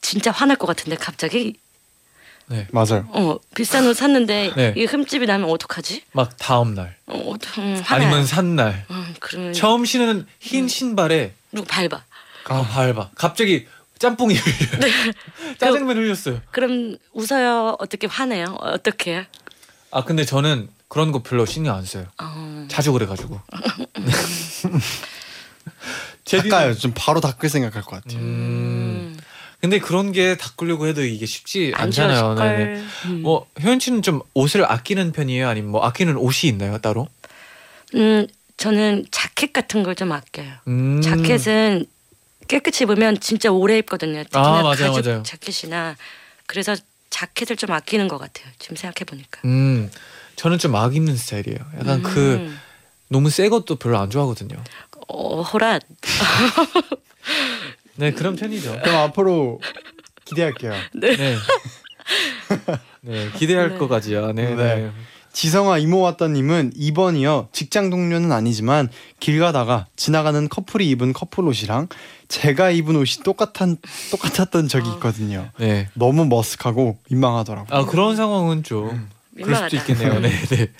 진짜 0.00 0.30
화날 0.30 0.56
것 0.56 0.66
같은데 0.66 0.96
갑자기 0.96 1.54
맞아요. 2.70 3.06
어 3.10 3.36
비싼 3.54 3.86
옷 3.86 3.92
샀는데 3.94 4.52
네. 4.56 4.72
이 4.74 4.84
흠집이 4.86 5.26
나면 5.26 5.50
어떡하지? 5.50 6.02
막 6.12 6.34
다음 6.38 6.74
날 6.74 6.96
어, 7.06 7.18
어, 7.18 7.32
음, 7.58 7.82
화나요. 7.84 8.06
아니면 8.08 8.24
산 8.26 8.56
날. 8.56 8.86
음, 8.90 9.14
그러면 9.20 9.52
처음 9.52 9.84
신은 9.84 10.26
흰 10.40 10.66
신발에 10.66 11.34
누구 11.52 11.66
밟아? 11.66 12.04
아, 12.48 12.62
밟아. 12.62 13.10
갑자기 13.14 13.66
짬뽕이 13.98 14.34
흘려요. 14.34 14.92
짜장면 15.58 15.96
흘렸어요. 15.96 16.40
그럼 16.52 16.96
웃어요? 17.12 17.76
어떻게 17.78 18.06
화내요? 18.06 18.56
어떻게 18.60 19.12
해요? 19.12 19.24
아 19.90 20.04
근데 20.04 20.24
저는 20.24 20.68
그런 20.88 21.12
거 21.12 21.22
별로 21.22 21.44
신경 21.46 21.76
안 21.76 21.84
써요. 21.84 22.06
어, 22.22 22.66
자주 22.70 22.92
그래가지고. 22.92 23.40
제디는- 26.24 26.50
닦아요. 26.50 26.74
좀 26.74 26.92
바로 26.94 27.20
닦을 27.20 27.48
생각할 27.48 27.82
것 27.82 28.02
같아요. 28.02 28.18
음. 28.20 28.24
음, 29.14 29.18
근데 29.60 29.78
그런 29.78 30.12
게 30.12 30.36
닦으려고 30.36 30.86
해도 30.86 31.02
이게 31.02 31.26
쉽지 31.26 31.72
안 31.74 31.84
않잖아요. 31.86 32.34
네네. 32.34 32.56
걸. 32.56 32.84
음. 33.06 33.22
뭐 33.22 33.46
효연 33.62 33.80
씨는 33.80 34.02
좀 34.02 34.20
옷을 34.34 34.64
아끼는 34.70 35.12
편이에요? 35.12 35.48
아니면 35.48 35.70
뭐 35.72 35.84
아끼는 35.84 36.16
옷이 36.16 36.48
있나요 36.50 36.78
따로? 36.78 37.08
음, 37.94 38.26
저는 38.56 39.06
자켓 39.10 39.52
같은 39.52 39.82
걸 39.82 39.94
좀 39.94 40.12
아껴요. 40.12 40.52
음. 40.68 41.00
자켓은 41.02 41.86
깨끗이 42.48 42.84
입으면 42.84 43.20
진짜 43.20 43.50
오래 43.52 43.78
입거든요. 43.78 44.24
특히나 44.24 44.42
아, 44.58 44.62
맞아요, 44.62 44.92
가죽 44.92 45.06
맞아요. 45.06 45.22
자켓이나 45.22 45.96
그래서 46.46 46.74
자켓을 47.10 47.56
좀 47.56 47.72
아끼는 47.72 48.08
것 48.08 48.18
같아요. 48.18 48.46
지금 48.58 48.76
생각해 48.76 49.04
보니까. 49.06 49.40
음. 49.44 49.90
저는 50.36 50.58
좀 50.58 50.72
막 50.72 50.94
입는 50.94 51.16
스타일이에요. 51.16 51.58
약간 51.80 52.02
그 52.02 52.54
너무 53.08 53.28
새 53.30 53.48
것도 53.48 53.76
별로 53.76 53.98
안 53.98 54.08
좋아하거든요. 54.10 54.56
어, 55.08 55.42
호랏. 55.44 55.80
네 57.96 58.12
그런 58.12 58.36
편이죠. 58.36 58.80
그럼 58.84 58.96
앞으로 59.08 59.60
기대할게요. 60.24 60.72
네. 60.94 61.16
네 63.02 63.30
기대할 63.36 63.70
네. 63.70 63.78
거까지요. 63.78 64.32
네. 64.32 64.54
네. 64.54 64.76
네. 64.76 64.90
지성아 65.32 65.78
이모 65.78 66.00
왔다님은 66.00 66.72
2번이요. 66.74 67.52
직장 67.52 67.90
동료는 67.90 68.32
아니지만 68.32 68.88
길 69.20 69.38
가다가 69.40 69.86
지나가는 69.96 70.48
커플이 70.48 70.88
입은 70.90 71.12
커플 71.12 71.44
옷이랑 71.46 71.88
제가 72.28 72.70
입은 72.70 72.94
옷이 72.96 73.22
똑같은 73.24 73.76
똑같았던 74.10 74.68
적이 74.68 74.90
아. 74.90 74.92
있거든요. 74.94 75.48
네. 75.58 75.88
너무 75.94 76.24
머쓱하고 76.28 76.98
민망하더라고요. 77.10 77.76
아 77.78 77.86
그런 77.86 78.16
상황은 78.16 78.62
좀 78.62 79.08
그럴 79.34 79.54
수도 79.54 79.68
민망하다. 79.76 79.76
있겠네요. 79.76 80.20
네, 80.20 80.30
네. 80.56 80.70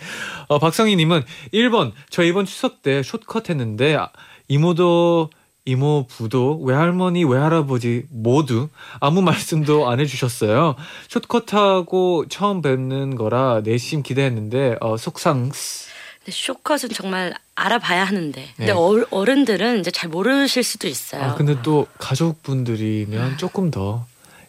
어, 0.48 0.58
박성희님은 0.58 1.22
1번 1.54 1.92
저 2.10 2.22
이번 2.22 2.44
추석 2.44 2.82
때 2.82 3.02
숏컷 3.02 3.48
했는데 3.50 3.96
아, 3.96 4.10
이모도 4.48 5.30
이모 5.64 6.06
부도 6.08 6.58
외할머니 6.62 7.24
외할아버지 7.24 8.04
모두 8.10 8.68
아무 9.00 9.20
말씀도 9.20 9.88
안 9.90 10.00
해주셨어요. 10.00 10.76
숏컷하고 11.08 12.24
처음 12.28 12.62
뵙는 12.62 13.16
거라 13.16 13.60
내심 13.62 14.02
기대했는데 14.02 14.76
어, 14.80 14.96
속상. 14.96 15.50
근데 15.50 15.87
쇼컷은 16.30 16.90
정말 16.94 17.34
알아봐야 17.54 18.04
하는데. 18.04 18.48
근데 18.56 18.72
네. 18.72 18.78
어, 18.78 19.04
어른들은 19.10 19.80
이제 19.80 19.90
잘 19.90 20.10
모르실 20.10 20.62
수도 20.62 20.86
있어요. 20.88 21.22
아 21.22 21.34
근데 21.34 21.60
또 21.62 21.86
가족분들이면 21.98 23.38
조금 23.38 23.70
더 23.70 24.06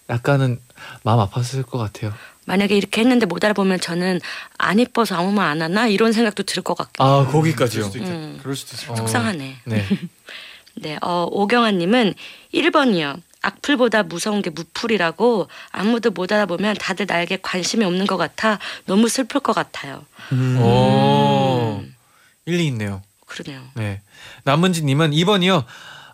약간은 0.10 0.60
마음 1.04 1.20
아팠을 1.28 1.66
것 1.66 1.78
같아요. 1.78 2.14
만약에 2.46 2.76
이렇게 2.76 3.02
했는데 3.02 3.26
못 3.28 3.44
알아보면 3.44 3.80
저는 3.80 4.20
안 4.58 4.80
이뻐서 4.80 5.16
아무 5.16 5.32
말 5.32 5.50
안 5.52 5.62
하나 5.62 5.88
이런 5.88 6.12
생각도 6.14 6.44
들 6.44 6.64
것 6.64 6.76
같고. 6.76 7.04
아 7.04 7.20
그럴 7.28 7.32
거기까지요. 7.32 7.84
수도 7.86 7.98
있겠. 8.00 8.10
음. 8.12 8.40
그럴 8.42 8.56
수도 8.56 8.76
있어. 8.76 8.94
어. 8.94 8.96
속상하네. 8.96 9.56
네. 9.66 9.86
네, 10.76 10.98
어, 11.02 11.28
오경아님은 11.30 12.14
1번이요. 12.54 13.22
악플보다 13.42 14.04
무서운 14.04 14.42
게 14.42 14.50
무풀이라고 14.50 15.48
아무도 15.72 16.12
못 16.12 16.30
알아보면 16.32 16.76
다들 16.76 17.06
나에게 17.08 17.38
관심이 17.42 17.86
없는 17.86 18.06
것 18.06 18.18
같아 18.18 18.60
너무 18.86 19.08
슬플 19.08 19.40
것 19.40 19.54
같아요. 19.54 20.04
음. 20.34 20.58
오 22.50 22.52
일리 22.52 22.68
있네요. 22.68 23.02
그러네요. 23.26 23.62
네. 23.76 24.02
남은지 24.44 24.84
님은 24.84 25.12
2번이요. 25.12 25.64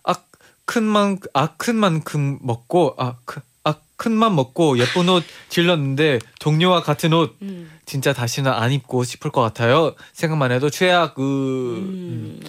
아큰만 0.03 1.19
아큰 1.33 1.75
만큼 1.75 2.39
먹고 2.41 2.95
아큰 2.97 3.41
아큰만 3.63 4.35
먹고 4.35 4.77
예쁜 4.79 5.07
옷 5.09 5.23
질렀는데 5.49 6.19
동료와 6.39 6.81
같은 6.83 7.13
옷 7.13 7.37
음. 7.41 7.71
진짜 7.85 8.13
다시는 8.13 8.51
안 8.51 8.71
입고 8.71 9.03
싶을 9.03 9.31
것 9.31 9.41
같아요. 9.41 9.95
생각만 10.13 10.51
해도 10.51 10.69
최악. 10.69 11.15
그 11.15 11.21
음. 11.21 12.41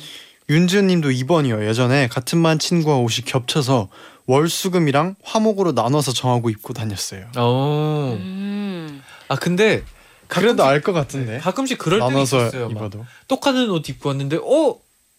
윤주님도 0.48 1.10
2번이요. 1.10 1.66
예전에 1.68 2.08
같은 2.08 2.42
반 2.42 2.58
친구와 2.58 2.96
옷이 2.96 3.24
겹쳐서 3.24 3.88
월수금이랑 4.26 5.16
화목으로 5.22 5.72
나눠서 5.72 6.12
정하고 6.12 6.50
입고 6.50 6.72
다녔어요. 6.72 7.26
어. 7.36 8.16
음. 8.18 9.02
아 9.28 9.36
근데 9.36 9.84
그래도 10.28 10.64
알 10.64 10.80
것 10.82 10.92
같은데. 10.92 11.38
가끔씩 11.38 11.78
그럴 11.78 11.98
나눠서 12.00 12.38
있었어요. 12.38 12.68
막 12.68 12.72
입어도. 12.78 13.04
똑같은 13.28 13.70
옷 13.70 13.88
입고 13.88 14.08
왔는데 14.10 14.36
어. 14.42 14.78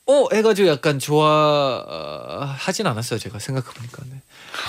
어 0.10 0.26
해가지고 0.34 0.70
약간 0.70 1.00
좋아하진 1.00 2.88
않았어요 2.88 3.20
제가 3.20 3.40
생각해보니까 3.40 4.04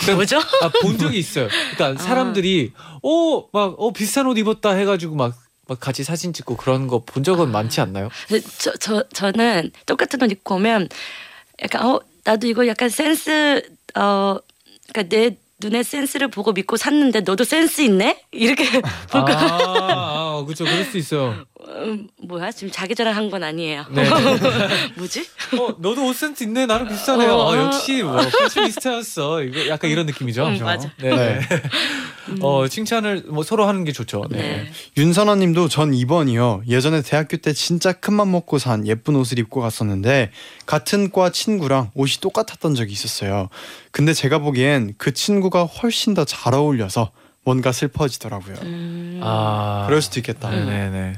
네. 0.07 0.15
뭐죠? 0.15 0.39
아, 0.39 0.69
본 0.83 0.99
적이 0.99 1.19
있어요. 1.21 1.47
그러니까 1.77 2.03
아. 2.03 2.05
사람들이 2.05 2.73
어, 3.05 3.49
막, 3.53 3.75
어, 3.79 3.93
비싼 3.93 4.27
옷 4.27 4.37
입었다 4.37 4.71
해가지고 4.73 5.15
막, 5.15 5.37
막 5.69 5.79
같이 5.79 6.03
사진 6.03 6.33
찍고 6.33 6.57
그런 6.57 6.89
거 6.89 7.05
본 7.07 7.23
적은 7.23 7.53
많지 7.53 7.81
않나요? 7.81 8.09
근데 8.27 8.45
저, 8.59 8.73
저, 8.81 9.05
저는 9.11 9.71
똑같은 9.87 10.21
옷 10.23 10.33
입고 10.33 10.57
오면 10.57 10.89
약간 11.63 11.87
어 11.87 12.01
나도 12.25 12.49
이거 12.49 12.67
약간 12.67 12.89
센스 12.89 13.63
어 13.95 14.39
그러니까 14.93 15.17
내 15.17 15.37
눈에 15.61 15.83
센스를 15.83 16.29
보고 16.29 16.53
믿고 16.53 16.77
샀는데 16.77 17.23
너도 17.23 17.43
센스 17.43 17.81
있네 17.81 18.23
이렇게 18.31 18.65
아, 19.11 19.19
아, 19.21 20.45
그렇죠. 20.45 20.65
그럴 20.65 20.85
수 20.85 20.99
있어요. 20.99 21.35
음, 21.67 22.09
뭐야 22.23 22.53
지금 22.53 22.71
자기 22.71 22.95
자랑한 22.95 23.29
건 23.31 23.43
아니에요. 23.43 23.85
네. 23.91 24.09
뭐지? 24.97 25.27
어, 25.59 25.75
너도 25.79 26.07
옷 26.07 26.15
센스 26.15 26.45
있네. 26.45 26.67
나랑 26.67 26.89
비슷하네요. 26.89 27.33
어. 27.33 27.53
아, 27.53 27.59
역시 27.59 28.03
뭐 28.03 28.21
패셔니스타였어. 28.21 29.43
이거 29.43 29.67
약간 29.69 29.91
이런 29.91 30.07
느낌이죠. 30.07 30.47
음, 30.47 30.59
맞아. 30.61 30.91
네. 30.99 31.11
네. 31.11 31.41
어, 32.41 32.69
칭찬을 32.69 33.25
뭐 33.29 33.43
서로 33.43 33.67
하는 33.67 33.85
게 33.85 33.91
좋죠. 33.93 34.27
네. 34.31 34.39
네. 34.39 34.71
윤선아님도 34.97 35.69
전 35.69 35.91
2번이요. 35.91 36.69
예전에 36.69 37.03
대학교 37.03 37.37
때 37.39 37.53
진짜 37.53 37.93
큰맘 37.93 38.31
먹고 38.31 38.59
산 38.59 38.87
예쁜 38.87 39.17
옷을 39.17 39.39
입고 39.39 39.61
갔었는데 39.61 40.31
같은 40.67 41.11
과 41.11 41.31
친구랑 41.31 41.91
옷이 41.95 42.19
똑같았던 42.21 42.75
적이 42.75 42.93
있었어요. 42.93 43.49
근데 43.91 44.13
제가 44.13 44.39
보기엔 44.39 44.95
그 44.99 45.13
친구가 45.13 45.65
훨씬 45.65 46.15
더 46.15 46.25
잘 46.25 46.55
어울려서 46.55 47.11
뭔가 47.45 47.73
슬퍼지더라고요. 47.73 48.57
음. 48.63 49.21
아. 49.23 49.85
그럴 49.87 50.03
수도 50.03 50.21
있겠다. 50.21 50.51
네네네. 50.51 51.17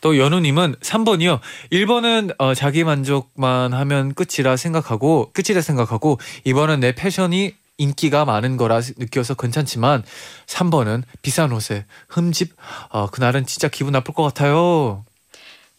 또 0.00 0.18
연우님은 0.18 0.76
3번이요. 0.80 1.40
1번은 1.72 2.34
어, 2.38 2.54
자기 2.54 2.84
만족만 2.84 3.72
하면 3.72 4.14
끝이라 4.14 4.56
생각하고 4.56 5.32
끝이라 5.32 5.60
생각하고 5.62 6.18
2번은 6.46 6.78
내 6.80 6.92
패션이 6.94 7.54
인기가 7.78 8.24
많은 8.24 8.56
거라 8.56 8.80
느껴서 8.96 9.34
괜찮지만 9.34 10.02
3번은 10.46 11.02
비싼 11.22 11.52
옷에 11.52 11.84
흠집 12.08 12.54
어, 12.90 13.08
그날은 13.08 13.44
진짜 13.46 13.68
기분 13.68 13.92
나쁠 13.92 14.14
것 14.14 14.22
같아요. 14.22 15.04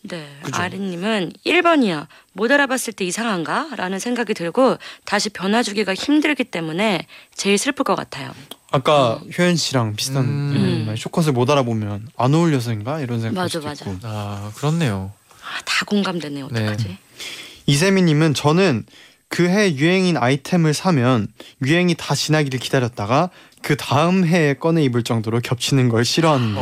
네, 0.08 0.28
그죠? 0.42 0.62
아린님은 0.62 1.34
1번이요. 1.46 2.08
못 2.34 2.52
알아봤을 2.52 2.94
때 2.94 3.06
이상한가? 3.06 3.70
라는 3.76 4.00
생각이 4.00 4.34
들고 4.34 4.78
다시 5.06 5.30
변화주기가 5.30 5.94
힘들기 5.94 6.44
때문에 6.46 7.06
제일 7.36 7.58
슬플 7.58 7.84
것 7.84 7.96
같아요. 7.96 8.32
아까 8.72 9.22
효연 9.38 9.56
씨랑 9.56 9.96
비슷한 9.96 10.24
음. 10.26 10.86
음. 10.90 10.96
쇼컷을 10.98 11.32
못 11.34 11.50
알아보면 11.50 12.10
안 12.18 12.34
어울려서인가 12.34 13.00
이런 13.02 13.22
생각 13.22 13.42
맞아, 13.42 13.60
맞아. 13.60 13.86
있고. 13.86 13.98
아 14.04 14.52
그렇네요. 14.56 15.12
아, 15.42 15.62
다 15.66 15.86
공감되네. 15.86 16.42
어떡하지? 16.42 16.98
이세미님은 17.66 18.34
저는 18.34 18.86
그 19.30 19.44
해 19.50 19.76
유행인 19.76 20.16
아이템을 20.18 20.74
사면 20.74 21.28
유행이 21.66 21.96
다 21.96 22.16
지나기를 22.16 22.60
기다렸다가 22.60 23.30
그 23.62 23.76
다음 23.76 24.26
해에 24.26 24.54
꺼내 24.54 24.84
입을 24.84 25.04
정도로 25.04 25.42
겹치는 25.42 25.90
걸 25.90 26.06
싫어하는데요. 26.06 26.62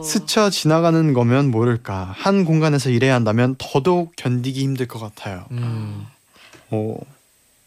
어. 0.00 0.02
어. 0.02 0.02
어. 0.02 0.02
스쳐 0.02 0.50
지나가는 0.50 1.12
거면 1.12 1.50
모를까 1.50 2.14
한 2.16 2.44
공간에서 2.44 2.90
일해야 2.90 3.14
한다면 3.14 3.54
더더욱 3.58 4.12
견디기 4.16 4.62
힘들 4.62 4.88
것 4.88 4.98
같아요. 4.98 5.44
음, 5.50 6.06
오. 6.70 6.98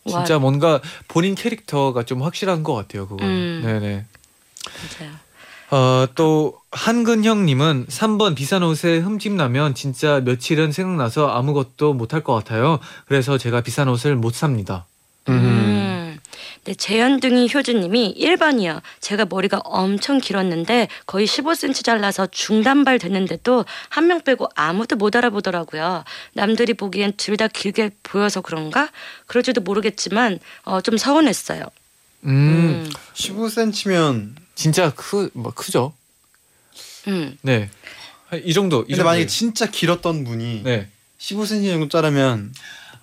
와, 0.05 0.25
진짜 0.25 0.39
뭔가 0.39 0.81
본인 1.07 1.35
캐릭터가 1.35 2.03
좀 2.03 2.23
확실한 2.23 2.63
것 2.63 2.73
같아요. 2.73 3.07
그거. 3.07 3.23
음. 3.23 3.61
네네. 3.63 4.05
맞아요. 4.99 5.13
어, 5.71 6.05
또 6.13 6.59
한근형님은 6.71 7.87
3번 7.87 8.35
비싼 8.35 8.63
옷에 8.63 8.97
흠집 8.97 9.33
나면 9.33 9.73
진짜 9.75 10.19
며칠은 10.19 10.71
생각나서 10.71 11.29
아무것도 11.29 11.93
못할 11.93 12.21
것 12.21 12.33
같아요. 12.35 12.79
그래서 13.07 13.37
제가 13.37 13.61
비싼 13.61 13.87
옷을 13.87 14.15
못 14.15 14.35
삽니다. 14.35 14.85
음. 15.29 15.33
음. 16.63 16.65
네, 16.65 16.73
재현둥이 16.75 17.49
효주님이 17.53 18.15
1번이요. 18.17 18.81
제가 19.01 19.25
머리가 19.25 19.59
엄청 19.65 20.19
길었는데 20.19 20.87
거의 21.05 21.27
15cm 21.27 21.83
잘라서 21.83 22.27
중단발 22.27 22.99
됐는데도 22.99 23.65
한 23.89 24.03
명 24.07 24.21
빼고 24.21 24.47
아무도 24.55 24.95
못 24.95 25.15
알아보더라고요. 25.15 26.03
남들이 26.33 26.73
보기엔 26.73 27.13
둘 27.17 27.33
다 27.37 27.47
길게 27.47 27.91
보여서 28.03 28.41
그런가? 28.41 28.89
그럴지도 29.25 29.61
모르겠지만 29.61 30.39
어, 30.63 30.81
좀 30.81 30.97
서운했어요. 30.97 31.63
음, 32.25 32.29
음. 32.85 32.89
15cm면 33.15 34.35
진짜 34.55 34.91
크, 34.95 35.29
뭐 35.33 35.51
크죠? 35.53 35.93
음. 37.07 37.37
네. 37.41 37.69
이 38.45 38.53
정도. 38.53 38.81
이 38.81 38.83
근데 38.83 38.95
정도. 38.97 39.03
만약에 39.05 39.27
진짜 39.27 39.65
길었던 39.69 40.23
분이 40.23 40.61
네. 40.63 40.89
15cm 41.19 41.69
정도 41.71 41.87
자르면 41.89 42.53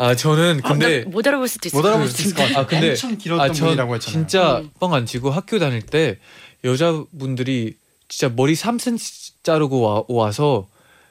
아 0.02 0.14
저는 0.14 0.62
근데 0.62 1.04
아, 1.06 1.08
못 1.10 1.26
알아볼 1.26 1.46
수도 1.46 1.68
있어. 1.68 1.76
못 1.76 1.86
알아볼 1.86 2.08
수 2.08 2.22
있을 2.22 2.34
것 2.34 2.44
같아요. 2.44 2.58
아, 2.60 2.66
근데- 2.66 2.88
엄청 2.90 3.18
길었던 3.18 3.50
아, 3.50 3.52
전 3.52 3.66
분이라고 3.66 3.94
했잖아요. 3.96 4.12
진짜 4.26 4.58
음. 4.60 4.70
뻥안 4.80 5.04
치고 5.04 5.30
학교 5.30 5.58
다닐 5.58 5.82
때 5.82 6.18
여자분들이 6.64 7.74
진짜 8.08 8.32
머리 8.34 8.54
3cm 8.54 9.32
자르고 9.42 9.80
와, 9.82 10.02
와서 10.08 10.68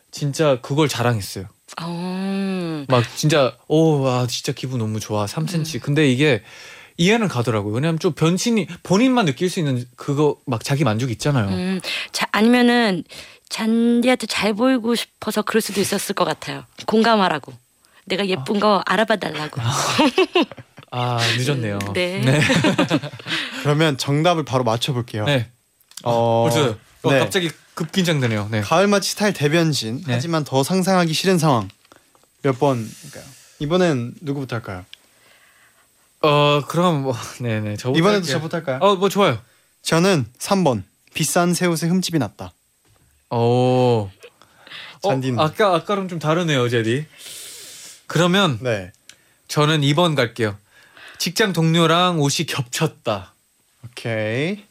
진짜 0.10 0.60
그걸 0.62 0.88
자랑했어요. 0.88 1.46
어. 1.84 2.86
막 2.88 3.04
진짜 3.16 3.56
오와 3.68 4.26
진짜 4.26 4.54
기분 4.54 4.80
너무 4.80 5.00
좋아 5.00 5.28
3cm. 5.28 5.82
근데 5.84 6.10
이게 6.12 6.42
이해는 6.98 7.28
가더라고요. 7.28 7.76
왜냐면 7.76 8.00
좀 8.00 8.14
변신이 8.14 8.66
본인만 8.82 9.26
느낄 9.26 9.52
수 9.52 9.60
있는 9.60 9.86
그거 9.98 10.38
막 10.48 10.64
자기 10.64 10.84
만족 10.84 11.12
있잖아요. 11.12 11.48
음. 11.50 11.80
자, 12.12 12.28
아니면은 12.32 13.04
잔디한테 13.50 14.26
잘 14.26 14.56
보이고 14.56 14.96
싶어서 14.96 15.44
그럴 15.44 15.62
수도 15.62 15.80
있었을 15.80 16.16
것 16.16 16.26
같아요. 16.26 16.64
공감하라고. 16.88 17.54
내가 18.10 18.28
예쁜 18.28 18.60
거 18.60 18.82
알아봐 18.86 19.16
달라고. 19.18 19.62
아 20.92 21.20
늦었네요. 21.38 21.80
네. 21.94 22.20
네. 22.20 22.42
그러면 23.62 23.98
정답을 23.98 24.44
바로 24.44 24.64
맞춰볼게요. 24.64 25.26
네. 25.26 25.50
어, 26.04 26.50
벌써 26.50 26.76
어, 27.04 27.12
네. 27.12 27.20
갑자기 27.20 27.52
급 27.76 27.92
긴장되네요. 27.92 28.50
네. 28.52 28.62
가을맞이 28.62 29.12
스타일 29.12 29.34
대변신. 29.34 30.04
네. 30.06 30.14
하지만 30.14 30.44
더 30.44 30.64
상상하기 30.64 31.14
싫은 31.14 31.38
상황. 31.38 31.70
몇 32.42 32.58
번일까요? 32.60 33.24
이번엔 33.60 34.16
누구부터 34.22 34.56
할까요? 34.58 34.86
어 36.22 36.62
그럼 36.68 37.04
뭐 37.04 37.16
네네 37.40 37.78
저부터 37.78 37.98
이번에도 38.00 38.22
할게요. 38.22 38.34
저부터 38.34 38.58
할까요? 38.58 38.80
어뭐 38.82 39.10
좋아요. 39.10 39.40
저는 39.84 40.26
3번. 40.38 40.84
비싼 41.14 41.54
새 41.54 41.66
옷에 41.66 41.88
흠집이 41.88 42.20
났다. 42.20 42.52
오. 43.32 44.10
잔디는? 45.02 45.40
어, 45.40 45.44
아까 45.44 45.76
아까랑 45.76 46.08
좀 46.08 46.20
다르네요, 46.20 46.68
제디. 46.70 47.06
그러면 48.10 48.58
네. 48.62 48.92
저는 49.48 49.82
2번 49.82 50.16
갈게요. 50.16 50.58
직장 51.20 51.54
동료랑 51.54 52.20
옷이 52.20 52.46
겹쳤다. 52.48 53.34
오케이. 53.86 54.66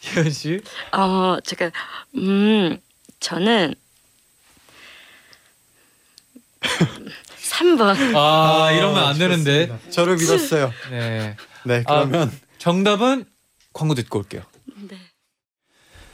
희연 0.00 0.30
씨? 0.30 0.60
어, 0.92 1.36
제가 1.44 1.70
음, 2.16 2.78
저는 3.20 3.74
3번. 6.60 8.16
아, 8.16 8.72
이러면 8.72 9.04
안 9.04 9.18
되는데. 9.18 9.66
좋습니다. 9.68 9.90
저를 9.90 10.16
믿었어요. 10.16 10.72
네. 10.90 11.36
네, 11.64 11.82
그러면 11.86 12.32
정답은 12.58 13.26
광고 13.74 13.94
듣고 13.94 14.20
올게요. 14.20 14.42
네. 14.88 14.96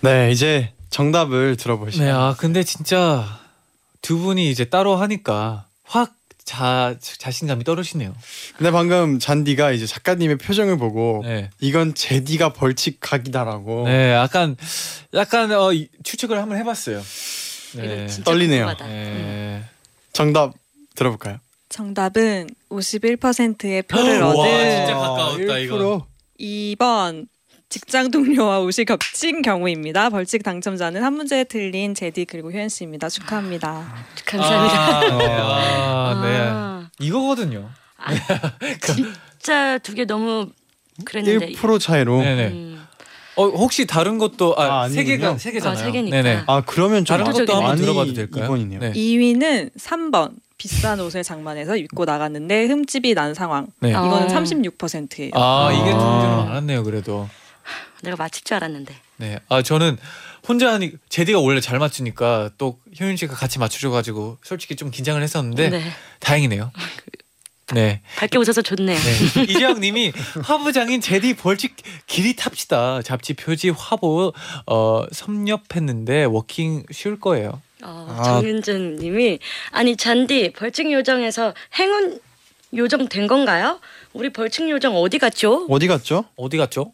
네, 0.00 0.32
이제 0.32 0.72
정답을 0.90 1.56
들어볼 1.56 1.92
네. 1.92 2.10
아, 2.10 2.34
근데 2.36 2.64
진짜 2.64 3.40
두 4.02 4.18
분이 4.18 4.50
이제 4.50 4.64
따로 4.64 4.96
하니까 4.96 5.68
확 5.84 6.15
자, 6.46 6.94
자신감이 7.00 7.64
떨어지네요. 7.64 8.14
근데 8.56 8.70
방금 8.70 9.18
잔디가 9.18 9.72
이제 9.72 9.84
작가님의 9.84 10.38
표정을 10.38 10.78
보고 10.78 11.20
네. 11.24 11.50
이건 11.60 11.92
제디가 11.92 12.52
벌칙 12.52 12.98
각이다라고 13.00 13.84
네, 13.86 14.12
약간 14.12 14.56
약간 15.12 15.50
어, 15.52 15.72
이- 15.72 15.88
추측을 16.04 16.38
한번 16.40 16.56
해 16.56 16.62
봤어요. 16.64 17.02
네. 17.74 18.06
떨리네요. 18.24 18.64
궁금하다. 18.66 18.84
음. 18.86 18.90
네. 18.90 19.64
정답 20.12 20.54
들어볼까요? 20.94 21.38
정답은 21.68 22.48
51%의 22.70 23.82
표를 23.82 24.22
와, 24.22 24.28
얻은 24.30 24.76
진짜 24.76 24.94
가까웠다, 24.94 25.58
이거. 25.58 26.06
2번 26.40 27.26
직장 27.68 28.10
동료와 28.10 28.60
옷이 28.60 28.84
겹친 28.86 29.42
경우입니다. 29.42 30.08
벌칙 30.10 30.42
당첨자는 30.44 31.02
한 31.02 31.14
문제 31.14 31.42
틀린 31.44 31.94
제디 31.94 32.24
그리고 32.26 32.50
효연 32.52 32.68
씨입니다. 32.68 33.08
축하합니다. 33.08 33.92
감사합니다. 34.24 34.96
아, 34.98 35.00
네. 35.18 35.26
아, 35.26 36.22
네. 36.24 36.38
아, 36.48 36.90
이거거든요. 37.00 37.68
진짜 39.40 39.78
두 39.78 39.94
개 39.94 40.04
너무 40.04 40.48
그랬는데. 41.04 41.52
1% 41.52 41.80
차이로. 41.80 42.20
네네. 42.22 42.46
음. 42.48 42.86
어 43.38 43.48
혹시 43.48 43.86
다른 43.86 44.16
것도 44.16 44.54
아, 44.56 44.84
아, 44.84 44.88
세 44.88 45.00
아니군요. 45.00 45.16
개가 45.18 45.38
세 45.38 45.52
개잖아요. 45.52 45.78
아, 45.78 45.82
세 45.82 45.90
개니까. 45.90 46.16
네네. 46.22 46.42
아 46.46 46.62
그러면 46.64 47.04
좀 47.04 47.18
다른 47.18 47.30
것도 47.30 47.52
한번 47.52 47.62
많이 47.70 47.80
들어봐도 47.82 48.14
될까요? 48.14 48.48
2번이네요. 48.48 48.78
네. 48.78 48.92
2위는 48.92 49.72
3번 49.78 50.30
비싼 50.56 51.00
옷을 51.00 51.22
장만해서 51.22 51.76
입고 51.76 52.06
나갔는데 52.06 52.64
흠집이 52.66 53.12
난 53.14 53.34
상황. 53.34 53.66
네. 53.80 53.92
아. 53.92 54.06
이거는 54.06 54.28
36%예요. 54.28 55.30
아 55.34 55.70
이게 55.72 55.90
좀 55.90 56.00
아. 56.00 56.44
많았네요. 56.46 56.82
그래도. 56.84 57.28
내가 58.06 58.16
맞힐 58.16 58.44
줄 58.44 58.56
알았는데. 58.56 58.94
네. 59.18 59.38
아 59.48 59.62
저는 59.62 59.98
혼자 60.46 60.72
하니 60.72 60.92
제디가 61.08 61.40
원래 61.40 61.60
잘 61.60 61.78
맞추니까 61.78 62.50
또 62.56 62.78
효연 63.00 63.16
씨가 63.16 63.34
같이 63.34 63.58
맞춰줘가지고 63.58 64.38
솔직히 64.42 64.76
좀 64.76 64.90
긴장을 64.90 65.20
했었는데 65.20 65.70
네. 65.70 65.82
다행이네요. 66.20 66.70
네. 67.74 68.00
밝게 68.16 68.38
웃어서 68.38 68.62
좋네요. 68.62 68.96
네. 68.96 69.42
이재학님이 69.42 70.12
화보장인 70.44 71.00
제디 71.00 71.34
벌칙 71.34 71.74
길이 72.06 72.36
탑시다. 72.36 73.02
잡지 73.02 73.34
표지 73.34 73.70
화보 73.70 74.32
어 74.66 75.04
섭렵했는데 75.10 76.24
워킹 76.24 76.84
쉬울 76.92 77.18
거예요. 77.18 77.60
어, 77.82 78.06
아. 78.08 78.22
정윤준 78.22 78.96
님이 78.96 79.40
아니 79.72 79.96
쟌디 79.96 80.52
벌칙 80.52 80.92
요정에서 80.92 81.54
행운 81.74 82.20
요정 82.74 83.08
된 83.08 83.26
건가요? 83.26 83.80
우리 84.12 84.30
벌칙 84.32 84.70
요정 84.70 84.96
어디 84.96 85.18
갔죠? 85.18 85.66
어디 85.68 85.88
갔죠? 85.88 86.24
어디 86.36 86.56
갔죠? 86.56 86.92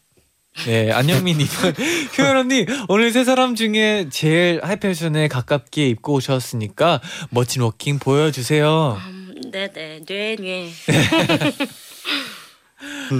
네, 0.67 0.93
안영민님은 0.93 1.49
효연 2.19 2.37
언니 2.37 2.67
오늘 2.89 3.11
세 3.11 3.25
사람 3.25 3.55
중에 3.55 4.09
제일 4.11 4.61
하이패션에 4.63 5.29
가깝게 5.29 5.89
입고 5.89 6.15
오셨으니까 6.15 7.01
멋진 7.31 7.63
워킹 7.63 7.99
보여주세요. 7.99 9.01
음, 9.07 9.35
네네 9.51 10.05
네 10.07 10.37
네 10.37 10.73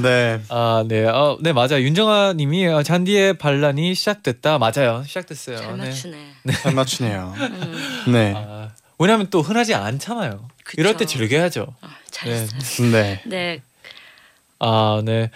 네. 0.03 0.41
아, 0.49 0.85
네, 0.87 1.07
어, 1.07 1.39
네 1.41 1.53
맞아. 1.53 1.81
윤정아 1.81 2.33
님이 2.35 2.67
어, 2.67 2.83
쟌디의 2.83 3.39
반란이 3.39 3.95
시작됐다. 3.95 4.59
맞아요, 4.59 5.05
시작됐어요. 5.07 5.57
잘 5.57 5.77
네. 5.79 5.85
맞추네. 5.85 6.33
잘 6.63 6.75
맞추네요. 6.75 7.35
음, 7.39 8.13
네. 8.13 8.33
아, 8.37 8.71
왜냐하면 8.99 9.29
또 9.31 9.41
흔하지 9.43 9.75
않잖아요. 9.75 10.49
그쵸. 10.65 10.81
이럴 10.81 10.97
때 10.97 11.07
즐겨야죠. 11.07 11.63
어, 11.81 11.89
잘했어요. 12.11 12.91
네. 12.91 13.23
네. 13.27 13.63
아, 14.59 15.01
네. 15.05 15.31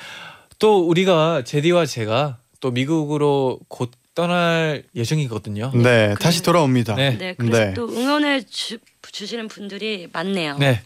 또 0.59 0.87
우리가 0.87 1.43
제디와 1.45 1.87
제가 1.87 2.39
또 2.61 2.71
미국으로 2.71 3.61
곧 3.69 3.91
떠날 4.15 4.83
예정이거든요. 4.95 5.73
네. 5.75 6.15
다시 6.19 6.43
돌아옵니다. 6.43 6.95
네. 6.95 7.19
네. 7.19 7.35
그래서 7.37 7.65
네. 7.67 7.75
또 7.75 7.87
응원을 7.89 8.45
주, 8.45 8.79
주시는 9.13 9.49
분들이 9.49 10.09
많네요. 10.13 10.57
네. 10.59 10.83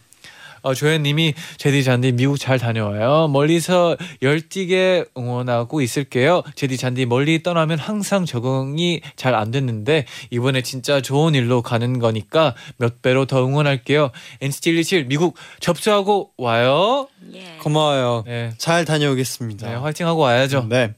어, 0.62 0.74
조현님이 0.74 1.34
제디 1.56 1.82
잔디 1.84 2.12
미국 2.12 2.38
잘 2.38 2.58
다녀와요. 2.58 3.28
멀리서 3.28 3.96
열띠게 4.22 5.06
응원하고 5.16 5.80
있을게요. 5.80 6.42
제디 6.54 6.76
잔디 6.76 7.06
멀리 7.06 7.42
떠나면 7.42 7.78
항상 7.78 8.26
적응이 8.26 9.00
잘 9.16 9.34
안 9.40 9.50
됐는데 9.50 10.04
이번에 10.30 10.60
진짜 10.62 11.00
좋은 11.00 11.34
일로 11.34 11.62
가는 11.62 11.98
거니까 11.98 12.54
몇 12.76 13.00
배로 13.00 13.24
더 13.26 13.44
응원할게요. 13.46 14.10
NCT 14.40 14.72
127 14.72 15.06
미국 15.06 15.36
접수하고 15.60 16.32
와요. 16.36 17.08
예. 17.32 17.56
고마워요. 17.62 18.24
네, 18.26 18.52
잘 18.58 18.84
다녀오겠습니다. 18.84 19.68
네 19.68 19.74
화이팅하고 19.76 20.20
와야죠. 20.20 20.66
네. 20.68 20.94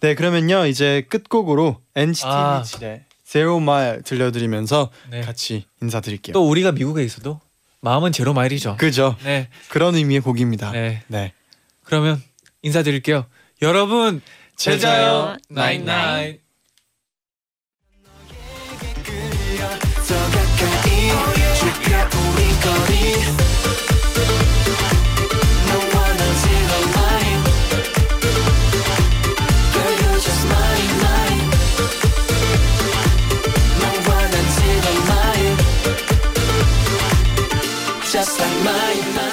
네, 0.00 0.14
그러면요. 0.14 0.66
이제 0.66 1.04
끝곡으로 1.08 1.78
NCT 1.96 2.26
아. 2.28 2.62
127의 2.64 3.00
Zero 3.24 3.56
Mile 3.58 4.02
들려드리면서 4.02 4.90
네. 5.10 5.20
같이 5.20 5.64
인사드릴게요. 5.82 6.32
또 6.32 6.48
우리가 6.48 6.72
미국에 6.72 7.02
있어도 7.04 7.40
마음은 7.80 8.12
Zero 8.12 8.32
Mile이죠. 8.32 8.76
그죠? 8.78 9.16
네, 9.24 9.48
그런 9.68 9.94
의미의 9.94 10.20
곡입니다. 10.20 10.72
네. 10.72 11.02
네. 11.06 11.32
그러면 11.84 12.22
인사드릴게요. 12.62 13.26
여러분 13.62 14.20
제자요 14.56 15.36
나잇나잇. 15.48 16.40
My. 38.38 39.27